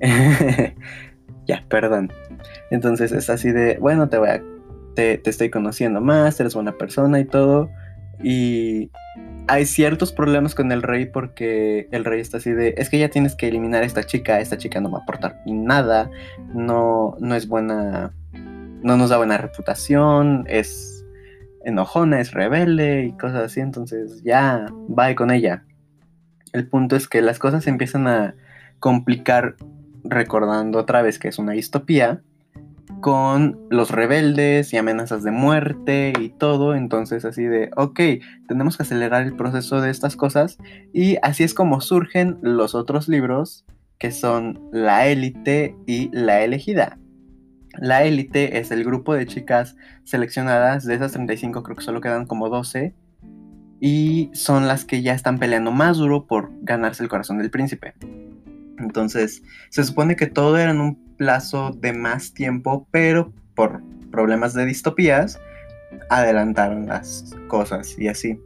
ya, 1.46 1.64
perdón. 1.68 2.12
Entonces 2.70 3.12
es 3.12 3.30
así 3.30 3.50
de, 3.50 3.78
bueno, 3.78 4.08
te 4.08 4.18
voy 4.18 4.28
a, 4.28 4.42
te, 4.94 5.18
te 5.18 5.30
estoy 5.30 5.50
conociendo 5.50 6.00
más, 6.00 6.38
eres 6.40 6.54
buena 6.54 6.72
persona 6.72 7.20
y 7.20 7.24
todo. 7.24 7.70
Y 8.22 8.90
hay 9.48 9.64
ciertos 9.64 10.12
problemas 10.12 10.54
con 10.54 10.70
el 10.70 10.82
rey 10.82 11.06
porque 11.06 11.88
el 11.90 12.04
rey 12.04 12.20
está 12.20 12.36
así 12.36 12.52
de, 12.52 12.74
es 12.76 12.90
que 12.90 12.98
ya 12.98 13.08
tienes 13.08 13.34
que 13.34 13.48
eliminar 13.48 13.82
a 13.82 13.86
esta 13.86 14.04
chica, 14.04 14.40
esta 14.40 14.58
chica 14.58 14.80
no 14.80 14.90
va 14.90 14.98
a 14.98 15.02
aportar 15.02 15.40
nada, 15.46 16.10
no, 16.54 17.16
no 17.18 17.34
es 17.34 17.48
buena, 17.48 18.12
no 18.32 18.96
nos 18.96 19.10
da 19.10 19.16
buena 19.16 19.38
reputación, 19.38 20.44
es 20.48 21.04
enojona, 21.64 22.20
es 22.20 22.32
rebelde 22.32 23.06
y 23.06 23.12
cosas 23.12 23.44
así, 23.44 23.60
entonces 23.60 24.22
ya, 24.22 24.66
bye 24.86 25.14
con 25.14 25.30
ella. 25.30 25.64
El 26.52 26.68
punto 26.68 26.94
es 26.94 27.08
que 27.08 27.22
las 27.22 27.38
cosas 27.38 27.64
se 27.64 27.70
empiezan 27.70 28.06
a 28.06 28.34
complicar 28.80 29.56
recordando 30.04 30.78
otra 30.78 31.02
vez 31.02 31.18
que 31.18 31.28
es 31.28 31.38
una 31.38 31.52
distopía 31.52 32.22
con 33.00 33.58
los 33.70 33.90
rebeldes 33.90 34.72
y 34.72 34.76
amenazas 34.76 35.22
de 35.22 35.30
muerte 35.30 36.12
y 36.20 36.30
todo. 36.30 36.74
Entonces 36.74 37.24
así 37.24 37.44
de, 37.44 37.70
ok, 37.76 38.00
tenemos 38.46 38.76
que 38.76 38.82
acelerar 38.82 39.22
el 39.22 39.36
proceso 39.36 39.80
de 39.80 39.90
estas 39.90 40.16
cosas. 40.16 40.58
Y 40.92 41.16
así 41.22 41.44
es 41.44 41.54
como 41.54 41.80
surgen 41.80 42.38
los 42.42 42.74
otros 42.74 43.08
libros 43.08 43.64
que 43.98 44.12
son 44.12 44.60
La 44.72 45.06
élite 45.06 45.76
y 45.86 46.10
La 46.12 46.42
elegida. 46.42 46.98
La 47.76 48.04
élite 48.04 48.58
es 48.58 48.70
el 48.70 48.84
grupo 48.84 49.14
de 49.14 49.26
chicas 49.26 49.76
seleccionadas, 50.04 50.84
de 50.84 50.94
esas 50.94 51.12
35 51.12 51.62
creo 51.62 51.76
que 51.76 51.84
solo 51.84 52.00
quedan 52.00 52.26
como 52.26 52.48
12. 52.48 52.94
Y 53.80 54.30
son 54.32 54.66
las 54.66 54.84
que 54.84 55.02
ya 55.02 55.14
están 55.14 55.38
peleando 55.38 55.70
más 55.70 55.98
duro 55.98 56.26
por 56.26 56.50
ganarse 56.62 57.02
el 57.02 57.08
corazón 57.08 57.38
del 57.38 57.50
príncipe. 57.50 57.94
Entonces, 58.78 59.42
se 59.70 59.84
supone 59.84 60.16
que 60.16 60.26
todo 60.26 60.58
era 60.58 60.72
un 60.72 61.07
plazo 61.18 61.72
de 61.72 61.92
más 61.92 62.32
tiempo, 62.32 62.86
pero 62.90 63.32
por 63.54 63.82
problemas 64.10 64.54
de 64.54 64.64
distopías, 64.64 65.38
adelantaron 66.08 66.86
las 66.86 67.34
cosas 67.48 67.98
y 67.98 68.08
así. 68.08 68.40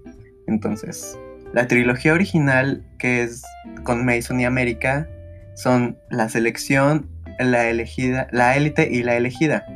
Entonces, 0.46 1.18
la 1.52 1.66
trilogía 1.66 2.14
original, 2.14 2.84
que 2.98 3.22
es 3.22 3.42
con 3.84 4.04
Mason 4.04 4.40
y 4.40 4.44
América, 4.44 5.08
son 5.54 5.96
la 6.10 6.28
selección, 6.28 7.08
la 7.38 7.68
elegida, 7.68 8.26
la 8.32 8.56
élite 8.56 8.88
y 8.90 9.02
la 9.02 9.16
elegida. 9.16 9.66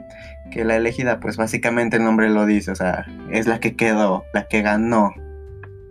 Que 0.50 0.64
la 0.64 0.76
elegida, 0.76 1.20
pues 1.20 1.36
básicamente 1.36 1.96
el 1.96 2.04
nombre 2.04 2.30
lo 2.30 2.46
dice, 2.46 2.70
o 2.70 2.74
sea, 2.74 3.06
es 3.30 3.46
la 3.46 3.60
que 3.60 3.76
quedó, 3.76 4.24
la 4.32 4.48
que 4.48 4.62
ganó. 4.62 5.12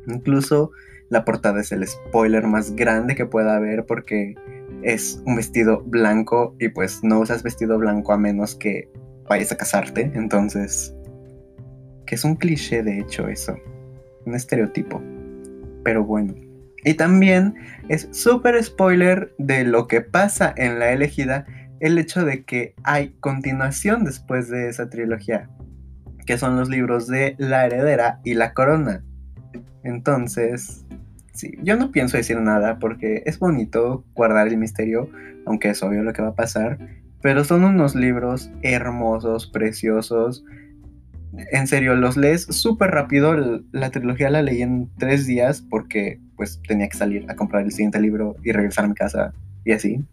Incluso 0.08 0.72
la 1.10 1.24
portada 1.24 1.62
es 1.62 1.72
el 1.72 1.88
spoiler 1.88 2.48
más 2.48 2.76
grande 2.76 3.16
que 3.16 3.26
pueda 3.26 3.56
haber 3.56 3.86
porque 3.86 4.36
es 4.86 5.20
un 5.26 5.36
vestido 5.36 5.82
blanco 5.82 6.56
y 6.60 6.70
pues 6.70 7.04
no 7.04 7.20
usas 7.20 7.42
vestido 7.42 7.80
blanco 7.80 8.14
a 8.14 8.18
menos 8.18 8.54
que 8.54 8.88
vayas 9.28 9.52
a 9.52 9.58
casarte. 9.58 10.12
Entonces, 10.14 10.96
que 12.06 12.16
es 12.16 12.24
un 12.24 12.36
cliché 12.36 12.84
de 12.84 13.00
hecho 13.00 13.28
eso, 13.28 13.58
un 14.26 14.36
estereotipo. 14.36 15.02
Pero 15.84 16.04
bueno. 16.06 16.36
Y 16.84 16.94
también 16.94 17.56
es 17.90 18.08
súper 18.12 18.64
spoiler 18.64 19.34
de 19.40 19.64
lo 19.64 19.88
que 19.88 20.02
pasa 20.02 20.54
en 20.56 20.78
la 20.78 20.92
elegida 20.92 21.48
el 21.80 21.98
hecho 21.98 22.24
de 22.24 22.44
que 22.44 22.76
hay 22.84 23.16
continuación 23.20 24.04
después 24.04 24.50
de 24.50 24.70
esa 24.70 24.88
trilogía, 24.90 25.50
que 26.28 26.38
son 26.38 26.58
los 26.58 26.70
libros 26.70 27.08
de 27.08 27.36
La 27.40 27.66
heredera 27.66 28.22
y 28.24 28.36
La 28.36 28.54
corona. 28.54 29.04
Entonces, 29.84 30.86
Sí, 31.36 31.58
yo 31.62 31.76
no 31.76 31.92
pienso 31.92 32.16
decir 32.16 32.40
nada 32.40 32.80
porque 32.80 33.22
es 33.26 33.40
bonito 33.40 34.06
guardar 34.16 34.48
el 34.48 34.58
misterio, 34.58 35.10
aunque 35.46 35.70
es 35.70 35.84
obvio 35.84 36.02
lo 36.02 36.14
que 36.14 36.22
va 36.22 36.30
a 36.30 36.36
pasar, 36.36 36.80
Pero 37.22 37.44
son 37.44 37.64
unos 37.64 37.96
libros 37.96 38.52
hermosos, 38.62 39.48
preciosos. 39.48 40.46
En 41.52 41.66
serio, 41.66 41.96
los 41.96 42.18
lees 42.18 42.44
súper 42.44 42.92
rápido. 42.92 43.64
La 43.72 43.90
trilogía 43.90 44.30
la 44.30 44.44
leí 44.44 44.62
en 44.62 44.90
tres 45.00 45.26
días 45.26 45.62
porque 45.68 46.20
pues 46.38 46.62
tenía 46.68 46.88
que 46.88 46.98
salir 46.98 47.26
a 47.28 47.36
comprar 47.36 47.64
el 47.64 47.72
siguiente 47.72 48.00
libro 48.00 48.36
y 48.44 48.52
regresar 48.52 48.86
a 48.86 48.90
mi 48.90 48.94
casa 48.94 49.34
y 49.66 49.72
así. 49.72 50.06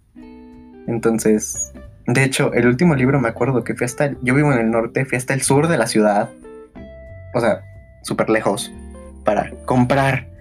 Entonces, 0.87 1.73
de 2.07 2.25
hecho, 2.25 2.53
el 2.55 2.67
último 2.67 2.95
libro 2.97 3.21
me 3.21 3.29
acuerdo 3.29 3.63
que 3.63 3.75
fui 3.75 3.85
hasta... 3.85 4.17
Yo 4.23 4.35
vivo 4.35 4.53
en 4.53 4.59
el 4.59 4.71
norte, 4.71 5.05
fui 5.05 5.19
hasta 5.19 5.35
el 5.35 5.43
sur 5.43 5.69
de 5.69 5.77
la 5.77 5.87
ciudad. 5.87 6.31
O 7.35 7.41
sea, 7.41 7.61
súper 8.03 8.31
lejos. 8.31 8.73
Para 9.23 9.51
comprar 9.67 10.32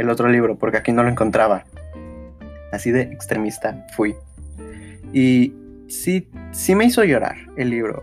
el 0.00 0.10
otro 0.10 0.28
libro 0.28 0.56
porque 0.56 0.78
aquí 0.78 0.92
no 0.92 1.02
lo 1.02 1.08
encontraba. 1.08 1.64
Así 2.72 2.90
de 2.90 3.02
extremista 3.02 3.86
fui. 3.96 4.14
Y 5.12 5.54
sí, 5.88 6.28
sí 6.52 6.74
me 6.74 6.84
hizo 6.84 7.04
llorar 7.04 7.36
el 7.56 7.70
libro. 7.70 8.02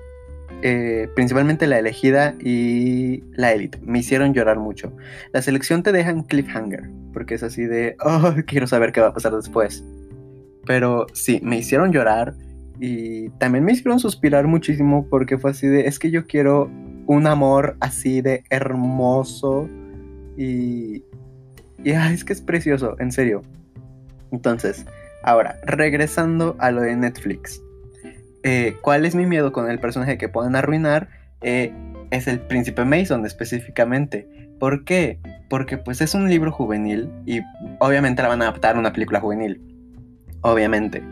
Eh, 0.63 1.08
principalmente 1.16 1.68
la 1.68 1.77
elegida 1.77 2.34
y 2.39 3.24
la 3.34 3.54
élite. 3.54 3.80
Me 3.84 4.00
hicieron 4.00 4.34
llorar 4.34 4.58
mucho. 4.58 4.92
La 5.32 5.42
selección 5.42 5.84
te 5.84 5.92
deja 5.92 6.10
en 6.10 6.24
cliffhanger, 6.24 6.89
porque 7.13 7.36
es 7.36 7.44
así 7.44 7.66
de, 7.66 7.96
oh, 8.04 8.34
quiero 8.48 8.68
saber 8.68 8.92
qué 8.92 9.01
va 9.01 9.08
a 9.08 9.13
pasar 9.13 9.34
después. 9.34 9.84
Pero 10.66 11.06
sí, 11.13 11.39
me 11.44 11.58
hicieron 11.58 11.92
llorar 11.92 12.34
y 12.80 13.30
también 13.32 13.63
me 13.63 13.72
hicieron 13.72 14.00
suspirar 14.00 14.48
muchísimo 14.48 15.08
porque 15.10 15.38
fue 15.38 15.51
así 15.51 15.68
de, 15.68 15.88
es 15.88 16.00
que 16.00 16.12
yo 16.12 16.27
quiero 16.27 16.70
un 17.06 17.27
amor 17.27 17.77
así 17.80 18.22
de 18.22 18.44
hermoso 18.50 19.70
y... 20.38 21.04
Y 21.84 21.92
es 21.92 22.24
que 22.24 22.34
es 22.34 22.42
precioso, 22.42 22.96
en 23.00 23.12
serio. 23.12 23.44
Entonces, 24.32 24.86
ahora, 25.24 25.60
regresando 25.64 26.56
a 26.60 26.72
lo 26.72 26.82
de 26.82 26.96
Netflix. 26.96 27.62
Eh, 28.44 28.78
¿Cuál 28.82 29.06
es 29.06 29.16
mi 29.16 29.26
miedo 29.26 29.52
con 29.52 29.70
el 29.70 29.80
personaje 29.80 30.18
que 30.18 30.30
puedan 30.30 30.56
arruinar? 30.56 31.10
Eh, 31.42 31.74
es 32.12 32.28
el 32.28 32.40
príncipe 32.40 32.86
Mason 32.86 33.26
específicamente. 33.26 34.28
¿Por 34.60 34.86
qué? 34.86 35.20
Porque 35.50 35.78
pues 35.78 36.02
es 36.02 36.14
un 36.14 36.30
libro 36.30 36.52
juvenil 36.52 37.10
y 37.26 37.42
obviamente 37.80 38.22
la 38.22 38.30
van 38.30 38.42
a 38.42 38.46
adaptar 38.46 38.76
a 38.76 38.80
una 38.80 38.94
película 38.94 39.20
juvenil. 39.20 39.62
Obviamente. 40.42 41.04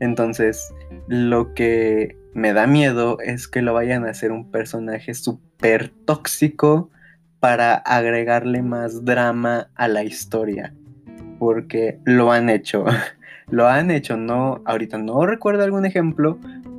Entonces, 0.00 0.72
lo 1.08 1.54
que 1.54 2.16
me 2.34 2.52
da 2.52 2.66
miedo 2.66 3.18
es 3.20 3.48
que 3.48 3.62
lo 3.62 3.74
vayan 3.74 4.04
a 4.04 4.10
hacer 4.10 4.32
un 4.32 4.50
personaje 4.50 5.14
súper 5.14 5.92
tóxico 6.04 6.90
para 7.42 7.74
agregarle 7.74 8.62
más 8.62 9.04
drama 9.04 9.68
a 9.74 9.88
la 9.88 10.04
historia. 10.04 10.72
Porque 11.40 11.98
lo 12.04 12.30
han 12.30 12.48
hecho. 12.48 12.84
lo 13.50 13.66
han 13.66 13.90
hecho, 13.90 14.16
no, 14.16 14.62
ahorita 14.64 14.96
no 14.98 15.26
recuerdo 15.26 15.64
algún 15.64 15.84
ejemplo, 15.84 16.38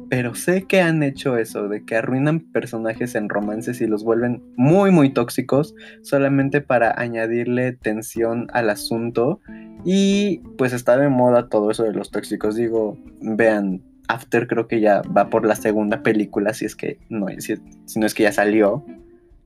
pero 0.10 0.36
sé 0.36 0.64
que 0.64 0.80
han 0.80 1.04
hecho 1.04 1.36
eso, 1.36 1.68
de 1.68 1.84
que 1.84 1.98
arruinan 1.98 2.40
personajes 2.40 3.14
en 3.16 3.28
romances 3.28 3.82
y 3.82 3.88
los 3.88 4.06
vuelven 4.06 4.42
muy, 4.56 4.90
muy 4.90 5.10
tóxicos, 5.10 5.76
solamente 6.02 6.62
para 6.62 6.98
añadirle 6.98 7.74
tensión 7.74 8.48
al 8.54 8.70
asunto. 8.70 9.42
Y 9.84 10.38
pues 10.58 10.72
está 10.72 10.96
de 10.96 11.10
moda 11.10 11.50
todo 11.50 11.72
eso 11.72 11.84
de 11.84 11.92
los 11.92 12.10
tóxicos. 12.10 12.56
Digo, 12.56 12.98
vean, 13.20 13.82
After 14.08 14.48
creo 14.48 14.68
que 14.70 14.80
ya 14.80 15.02
va 15.02 15.30
por 15.30 15.46
la 15.46 15.56
segunda 15.56 16.04
película, 16.04 16.54
si 16.54 16.64
es 16.64 16.78
que 16.78 17.00
no, 17.10 17.28
si, 17.40 17.56
no 17.98 18.06
es 18.06 18.14
que 18.14 18.24
ya 18.24 18.32
salió. 18.32 18.86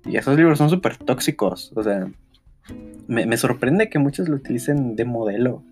Y 0.06 0.18
esos 0.18 0.38
libros 0.38 0.58
son 0.58 0.70
súper 0.70 0.98
tóxicos. 0.98 1.72
O 1.76 1.84
sea, 1.84 2.08
me, 3.08 3.26
me, 3.26 3.38
sorprende 3.38 3.90
que 3.90 4.00
muchos 4.00 4.30
lo 4.30 4.36
utilicen 4.36 4.96
de 4.96 5.06
modelo. 5.06 5.64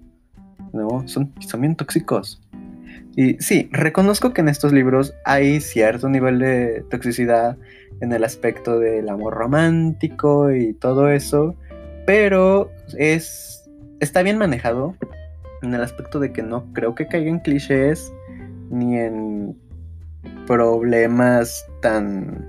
¿No? 0.74 1.08
Son, 1.08 1.34
son 1.40 1.62
bien 1.62 1.76
tóxicos. 1.76 2.42
Y 3.16 3.36
sí, 3.40 3.70
reconozco 3.72 4.34
que 4.34 4.42
en 4.42 4.50
estos 4.50 4.74
libros 4.74 5.14
hay 5.24 5.62
cierto 5.62 6.10
nivel 6.10 6.40
de 6.40 6.84
toxicidad 6.90 7.58
en 8.02 8.12
el 8.12 8.26
aspecto 8.26 8.78
del 8.80 9.08
amor 9.08 9.36
romántico 9.36 10.52
y 10.52 10.74
todo 10.74 11.10
eso, 11.10 11.56
pero 12.06 12.70
es 12.98 13.70
está 14.02 14.22
bien 14.22 14.38
manejado 14.38 14.96
en 15.62 15.74
el 15.74 15.82
aspecto 15.82 16.20
de 16.20 16.34
que 16.34 16.44
no 16.44 16.72
creo 16.74 16.94
que 16.94 17.08
caiga 17.08 17.30
en 17.30 17.40
clichés 17.40 18.12
ni 18.70 18.98
en 18.98 19.58
problemas 20.46 21.66
tan 21.82 22.46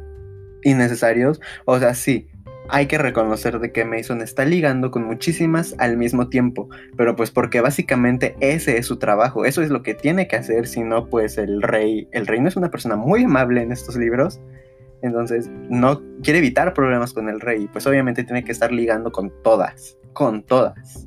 innecesarios. 0.62 1.40
O 1.64 1.78
sea, 1.78 1.94
sí, 1.94 2.28
hay 2.68 2.86
que 2.86 2.98
reconocer 2.98 3.58
de 3.60 3.72
que 3.72 3.84
Mason 3.84 4.20
está 4.20 4.44
ligando 4.44 4.90
con 4.90 5.04
muchísimas 5.04 5.74
al 5.78 5.96
mismo 5.96 6.28
tiempo, 6.28 6.68
pero 6.96 7.16
pues 7.16 7.30
porque 7.30 7.60
básicamente 7.60 8.36
ese 8.40 8.78
es 8.78 8.86
su 8.86 8.98
trabajo, 8.98 9.44
eso 9.44 9.62
es 9.62 9.70
lo 9.70 9.82
que 9.82 9.94
tiene 9.94 10.26
que 10.28 10.36
hacer, 10.36 10.66
si 10.66 10.82
no 10.82 11.08
pues 11.08 11.38
el 11.38 11.62
rey, 11.62 12.08
el 12.12 12.26
rey 12.26 12.40
no 12.40 12.48
es 12.48 12.56
una 12.56 12.70
persona 12.70 12.96
muy 12.96 13.24
amable 13.24 13.62
en 13.62 13.72
estos 13.72 13.96
libros, 13.96 14.40
entonces 15.02 15.48
no 15.68 16.02
quiere 16.22 16.38
evitar 16.38 16.74
problemas 16.74 17.12
con 17.12 17.28
el 17.28 17.40
rey, 17.40 17.68
pues 17.70 17.86
obviamente 17.86 18.24
tiene 18.24 18.44
que 18.44 18.52
estar 18.52 18.72
ligando 18.72 19.12
con 19.12 19.32
todas, 19.42 19.96
con 20.12 20.42
todas. 20.42 21.06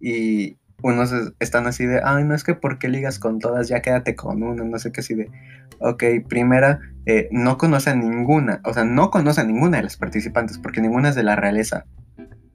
Y 0.00 0.57
unos 0.82 1.12
están 1.40 1.66
así 1.66 1.86
de, 1.86 2.00
ay, 2.04 2.24
no 2.24 2.34
es 2.34 2.44
que 2.44 2.54
por 2.54 2.78
qué 2.78 2.88
ligas 2.88 3.18
con 3.18 3.38
todas, 3.38 3.68
ya 3.68 3.80
quédate 3.82 4.14
con 4.14 4.42
una, 4.42 4.64
no 4.64 4.78
sé 4.78 4.92
qué 4.92 5.00
así 5.00 5.14
de, 5.14 5.30
ok, 5.80 6.04
primera, 6.28 6.80
eh, 7.06 7.28
no 7.32 7.58
conoce 7.58 7.90
a 7.90 7.94
ninguna, 7.94 8.60
o 8.64 8.72
sea, 8.72 8.84
no 8.84 9.10
conoce 9.10 9.40
a 9.40 9.44
ninguna 9.44 9.78
de 9.78 9.84
las 9.84 9.96
participantes 9.96 10.58
porque 10.58 10.80
ninguna 10.80 11.10
es 11.10 11.14
de 11.14 11.22
la 11.22 11.36
realeza. 11.36 11.84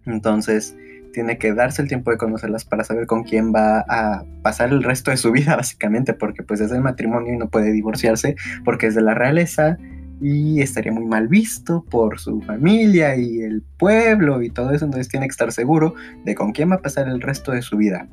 Entonces, 0.05 0.75
tiene 1.13 1.37
que 1.37 1.53
darse 1.53 1.81
el 1.81 1.87
tiempo 1.87 2.11
de 2.11 2.17
conocerlas 2.17 2.65
para 2.65 2.83
saber 2.83 3.07
con 3.07 3.23
quién 3.23 3.53
va 3.53 3.85
a 3.87 4.25
pasar 4.41 4.69
el 4.69 4.83
resto 4.83 5.11
de 5.11 5.17
su 5.17 5.31
vida, 5.33 5.55
básicamente, 5.55 6.13
porque 6.13 6.43
pues 6.43 6.59
es 6.61 6.71
el 6.71 6.81
matrimonio 6.81 7.33
y 7.33 7.37
no 7.37 7.49
puede 7.49 7.71
divorciarse 7.71 8.35
porque 8.65 8.87
es 8.87 8.95
de 8.95 9.01
la 9.01 9.13
realeza 9.13 9.77
y 10.23 10.61
estaría 10.61 10.93
muy 10.93 11.03
mal 11.03 11.27
visto 11.27 11.83
por 11.89 12.17
su 12.17 12.39
familia 12.43 13.17
y 13.17 13.41
el 13.41 13.61
pueblo 13.77 14.41
y 14.41 14.49
todo 14.49 14.71
eso, 14.71 14.85
entonces 14.85 15.09
tiene 15.09 15.27
que 15.27 15.31
estar 15.31 15.51
seguro 15.51 15.95
de 16.23 16.33
con 16.33 16.53
quién 16.53 16.71
va 16.71 16.75
a 16.75 16.81
pasar 16.81 17.09
el 17.09 17.19
resto 17.19 17.51
de 17.51 17.61
su 17.61 17.75
vida. 17.75 18.07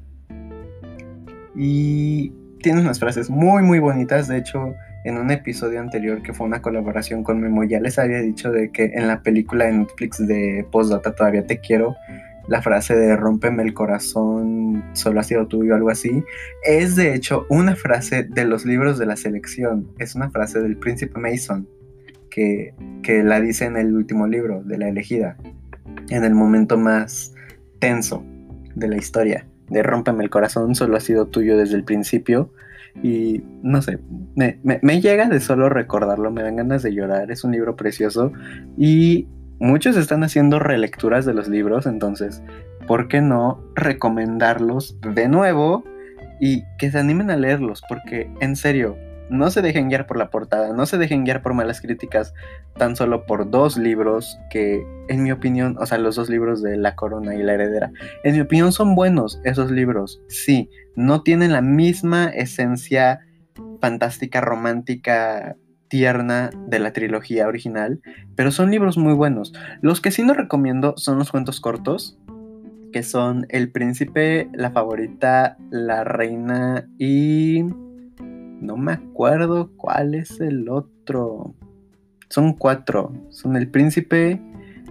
Y 1.54 2.32
tiene 2.62 2.80
unas 2.80 2.98
frases 2.98 3.30
muy 3.30 3.62
muy 3.62 3.78
bonitas, 3.78 4.26
de 4.26 4.38
hecho 4.38 4.74
en 5.04 5.18
un 5.18 5.30
episodio 5.30 5.78
anterior 5.78 6.20
que 6.20 6.34
fue 6.34 6.48
una 6.48 6.60
colaboración 6.60 7.22
con 7.22 7.40
Memo 7.40 7.62
ya 7.62 7.78
les 7.78 7.96
había 7.96 8.18
dicho 8.18 8.50
de 8.50 8.72
que 8.72 8.86
en 8.86 9.06
la 9.06 9.22
película 9.22 9.66
de 9.66 9.72
Netflix 9.74 10.26
de 10.26 10.66
Postdata 10.72 11.14
Todavía 11.14 11.46
Te 11.46 11.60
Quiero, 11.60 11.94
la 12.48 12.60
frase 12.60 12.96
de 12.96 13.14
rómpeme 13.14 13.62
el 13.62 13.72
corazón, 13.72 14.82
solo 14.94 15.20
ha 15.20 15.22
sido 15.22 15.46
tuyo, 15.46 15.76
algo 15.76 15.90
así, 15.90 16.24
es 16.64 16.96
de 16.96 17.14
hecho 17.14 17.46
una 17.50 17.76
frase 17.76 18.24
de 18.24 18.44
los 18.46 18.64
libros 18.64 18.98
de 18.98 19.06
la 19.06 19.16
selección, 19.16 19.92
es 20.00 20.16
una 20.16 20.28
frase 20.30 20.60
del 20.60 20.76
príncipe 20.76 21.20
Mason 21.20 21.68
que, 22.30 22.74
la 23.24 23.40
dice 23.40 23.64
en 23.64 23.76
el 23.76 23.94
último 23.94 24.26
libro 24.26 24.62
de 24.62 24.78
la 24.78 24.88
elegida, 24.88 25.36
en 26.08 26.24
el 26.24 26.34
momento 26.34 26.78
más 26.78 27.34
tenso 27.80 28.24
de 28.74 28.88
la 28.88 28.96
historia, 28.96 29.46
de 29.68 29.82
Rómpeme 29.82 30.24
el 30.24 30.30
corazón, 30.30 30.74
solo 30.74 30.96
ha 30.96 31.00
sido 31.00 31.26
tuyo 31.26 31.56
desde 31.56 31.76
el 31.76 31.84
principio. 31.84 32.52
Y 33.02 33.42
no 33.62 33.82
sé, 33.82 33.98
me, 34.34 34.58
me, 34.62 35.00
llega 35.00 35.28
de 35.28 35.40
solo 35.40 35.68
recordarlo, 35.68 36.32
me 36.32 36.42
dan 36.42 36.56
ganas 36.56 36.82
de 36.82 36.92
llorar, 36.92 37.30
es 37.30 37.44
un 37.44 37.52
libro 37.52 37.76
precioso 37.76 38.32
y 38.76 39.28
muchos 39.60 39.96
están 39.96 40.24
haciendo 40.24 40.58
relecturas 40.58 41.24
de 41.24 41.32
los 41.32 41.46
libros, 41.46 41.86
entonces, 41.86 42.42
¿por 42.88 43.06
qué 43.06 43.20
no 43.20 43.62
recomendarlos 43.76 44.98
de 45.02 45.28
nuevo 45.28 45.84
y 46.40 46.64
que 46.78 46.90
se 46.90 46.98
animen 46.98 47.30
a 47.30 47.36
leerlos? 47.36 47.80
Porque 47.88 48.28
en 48.40 48.56
serio, 48.56 48.96
no 49.30 49.50
se 49.50 49.62
dejen 49.62 49.88
guiar 49.88 50.06
por 50.06 50.16
la 50.16 50.30
portada, 50.30 50.72
no 50.72 50.86
se 50.86 50.98
dejen 50.98 51.24
guiar 51.24 51.42
por 51.42 51.54
malas 51.54 51.80
críticas, 51.80 52.34
tan 52.76 52.96
solo 52.96 53.26
por 53.26 53.50
dos 53.50 53.76
libros 53.76 54.38
que, 54.50 54.84
en 55.08 55.22
mi 55.22 55.32
opinión, 55.32 55.76
o 55.78 55.86
sea, 55.86 55.98
los 55.98 56.16
dos 56.16 56.28
libros 56.28 56.62
de 56.62 56.76
La 56.76 56.94
Corona 56.94 57.34
y 57.34 57.42
La 57.42 57.54
Heredera, 57.54 57.92
en 58.24 58.34
mi 58.34 58.40
opinión 58.40 58.72
son 58.72 58.94
buenos 58.94 59.40
esos 59.44 59.70
libros, 59.70 60.20
sí, 60.28 60.68
no 60.96 61.22
tienen 61.22 61.52
la 61.52 61.62
misma 61.62 62.26
esencia 62.28 63.20
fantástica, 63.80 64.40
romántica, 64.40 65.56
tierna 65.88 66.50
de 66.68 66.78
la 66.78 66.92
trilogía 66.92 67.48
original, 67.48 68.00
pero 68.36 68.52
son 68.52 68.70
libros 68.70 68.96
muy 68.96 69.12
buenos. 69.12 69.52
Los 69.82 70.00
que 70.00 70.12
sí 70.12 70.22
no 70.22 70.34
recomiendo 70.34 70.94
son 70.96 71.18
los 71.18 71.30
cuentos 71.32 71.60
cortos, 71.60 72.18
que 72.92 73.02
son 73.02 73.46
El 73.48 73.70
Príncipe, 73.70 74.48
La 74.52 74.70
Favorita, 74.70 75.56
La 75.70 76.04
Reina 76.04 76.88
y 76.98 77.64
no 78.60 78.76
me 78.76 78.92
acuerdo 78.92 79.70
cuál 79.76 80.14
es 80.14 80.40
el 80.40 80.68
otro. 80.68 81.54
Son 82.28 82.52
cuatro. 82.52 83.12
Son 83.30 83.56
el 83.56 83.68
príncipe, 83.68 84.40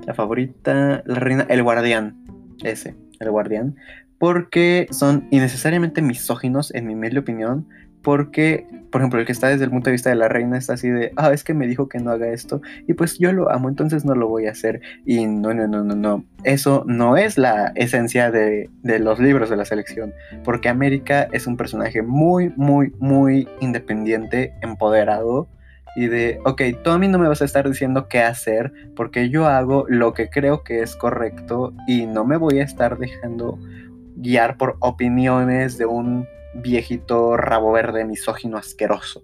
la 0.05 0.13
favorita, 0.13 1.03
la 1.05 1.19
reina, 1.19 1.45
el 1.49 1.63
guardián. 1.63 2.17
Ese, 2.63 2.95
el 3.19 3.31
guardián. 3.31 3.75
Porque 4.17 4.87
son 4.91 5.27
innecesariamente 5.31 6.01
misóginos, 6.01 6.73
en 6.73 6.87
mi 6.87 6.95
media 6.95 7.19
opinión. 7.19 7.67
Porque, 8.09 8.65
por 8.89 9.01
ejemplo, 9.01 9.19
el 9.19 9.27
que 9.27 9.31
está 9.31 9.49
desde 9.49 9.65
el 9.65 9.69
punto 9.69 9.91
de 9.91 9.91
vista 9.91 10.09
de 10.09 10.15
la 10.15 10.27
reina 10.27 10.57
está 10.57 10.73
así 10.73 10.89
de, 10.89 11.13
ah, 11.15 11.31
es 11.31 11.43
que 11.43 11.53
me 11.53 11.67
dijo 11.67 11.87
que 11.87 11.99
no 11.99 12.09
haga 12.09 12.29
esto 12.29 12.59
y 12.87 12.95
pues 12.95 13.19
yo 13.19 13.31
lo 13.31 13.51
amo, 13.51 13.69
entonces 13.69 14.03
no 14.03 14.15
lo 14.15 14.27
voy 14.27 14.47
a 14.47 14.51
hacer. 14.51 14.81
Y 15.05 15.27
no, 15.27 15.53
no, 15.53 15.67
no, 15.67 15.83
no, 15.83 15.93
no. 15.93 16.25
Eso 16.43 16.83
no 16.87 17.17
es 17.17 17.37
la 17.37 17.71
esencia 17.75 18.31
de, 18.31 18.67
de 18.81 18.97
los 18.97 19.19
libros 19.19 19.51
de 19.51 19.57
la 19.57 19.65
selección, 19.65 20.11
porque 20.43 20.69
América 20.69 21.27
es 21.33 21.45
un 21.45 21.55
personaje 21.55 22.01
muy, 22.01 22.51
muy, 22.55 22.91
muy 22.97 23.47
independiente, 23.59 24.55
empoderado 24.61 25.47
y 25.95 26.07
de, 26.07 26.39
ok, 26.43 26.63
tú 26.83 26.89
a 26.89 26.97
mí 26.97 27.07
no 27.07 27.19
me 27.19 27.27
vas 27.27 27.43
a 27.43 27.45
estar 27.45 27.69
diciendo 27.69 28.07
qué 28.07 28.21
hacer 28.21 28.73
porque 28.95 29.29
yo 29.29 29.45
hago 29.45 29.85
lo 29.87 30.15
que 30.15 30.31
creo 30.31 30.63
que 30.63 30.81
es 30.81 30.95
correcto 30.95 31.75
y 31.87 32.07
no 32.07 32.25
me 32.25 32.37
voy 32.37 32.57
a 32.57 32.63
estar 32.63 32.97
dejando 32.97 33.59
guiar 34.15 34.57
por 34.57 34.77
opiniones 34.79 35.77
de 35.77 35.85
un 35.85 36.25
viejito 36.55 37.37
rabo 37.37 37.71
verde 37.71 38.05
misógino 38.05 38.57
asqueroso. 38.57 39.23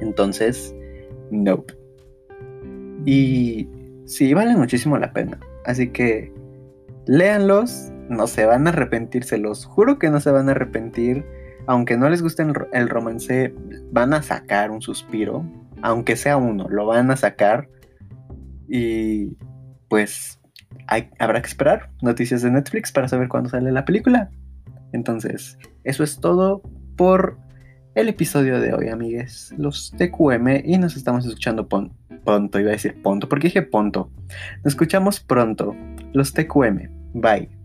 Entonces, 0.00 0.74
nope. 1.30 1.74
Y 3.04 3.68
sí, 4.04 4.34
vale 4.34 4.56
muchísimo 4.56 4.98
la 4.98 5.12
pena. 5.12 5.38
Así 5.64 5.88
que 5.90 6.32
léanlos, 7.06 7.90
no 8.08 8.26
se 8.26 8.46
van 8.46 8.66
a 8.66 8.70
arrepentir, 8.70 9.24
se 9.24 9.38
los 9.38 9.64
juro 9.64 9.98
que 9.98 10.10
no 10.10 10.20
se 10.20 10.30
van 10.30 10.48
a 10.48 10.52
arrepentir. 10.52 11.24
Aunque 11.66 11.96
no 11.96 12.08
les 12.10 12.22
guste 12.22 12.44
el, 12.72 12.88
romance, 12.88 13.54
van 13.92 14.14
a 14.14 14.22
sacar 14.22 14.70
un 14.70 14.82
suspiro. 14.82 15.44
Aunque 15.82 16.16
sea 16.16 16.36
uno, 16.36 16.68
lo 16.68 16.86
van 16.86 17.10
a 17.10 17.16
sacar. 17.16 17.68
Y 18.68 19.36
pues 19.88 20.40
habrá 21.18 21.40
que 21.40 21.48
esperar 21.48 21.90
noticias 22.00 22.42
de 22.42 22.50
Netflix 22.50 22.90
para 22.90 23.08
saber 23.08 23.28
cuándo 23.28 23.50
sale 23.50 23.70
la 23.70 23.84
película. 23.84 24.30
Entonces, 24.92 25.58
eso 25.84 26.04
es 26.04 26.20
todo 26.20 26.62
por 26.96 27.38
el 27.94 28.08
episodio 28.08 28.60
de 28.60 28.72
hoy, 28.72 28.88
amigues. 28.88 29.54
Los 29.58 29.92
TQM 29.92 30.62
y 30.64 30.78
nos 30.78 30.96
estamos 30.96 31.26
escuchando 31.26 31.68
pronto. 31.68 32.60
Iba 32.60 32.70
a 32.70 32.72
decir 32.72 33.00
ponto, 33.02 33.28
porque 33.28 33.48
dije 33.48 33.62
ponto. 33.62 34.10
Nos 34.64 34.74
escuchamos 34.74 35.20
pronto. 35.20 35.74
Los 36.12 36.32
TQM. 36.32 36.88
Bye. 37.14 37.61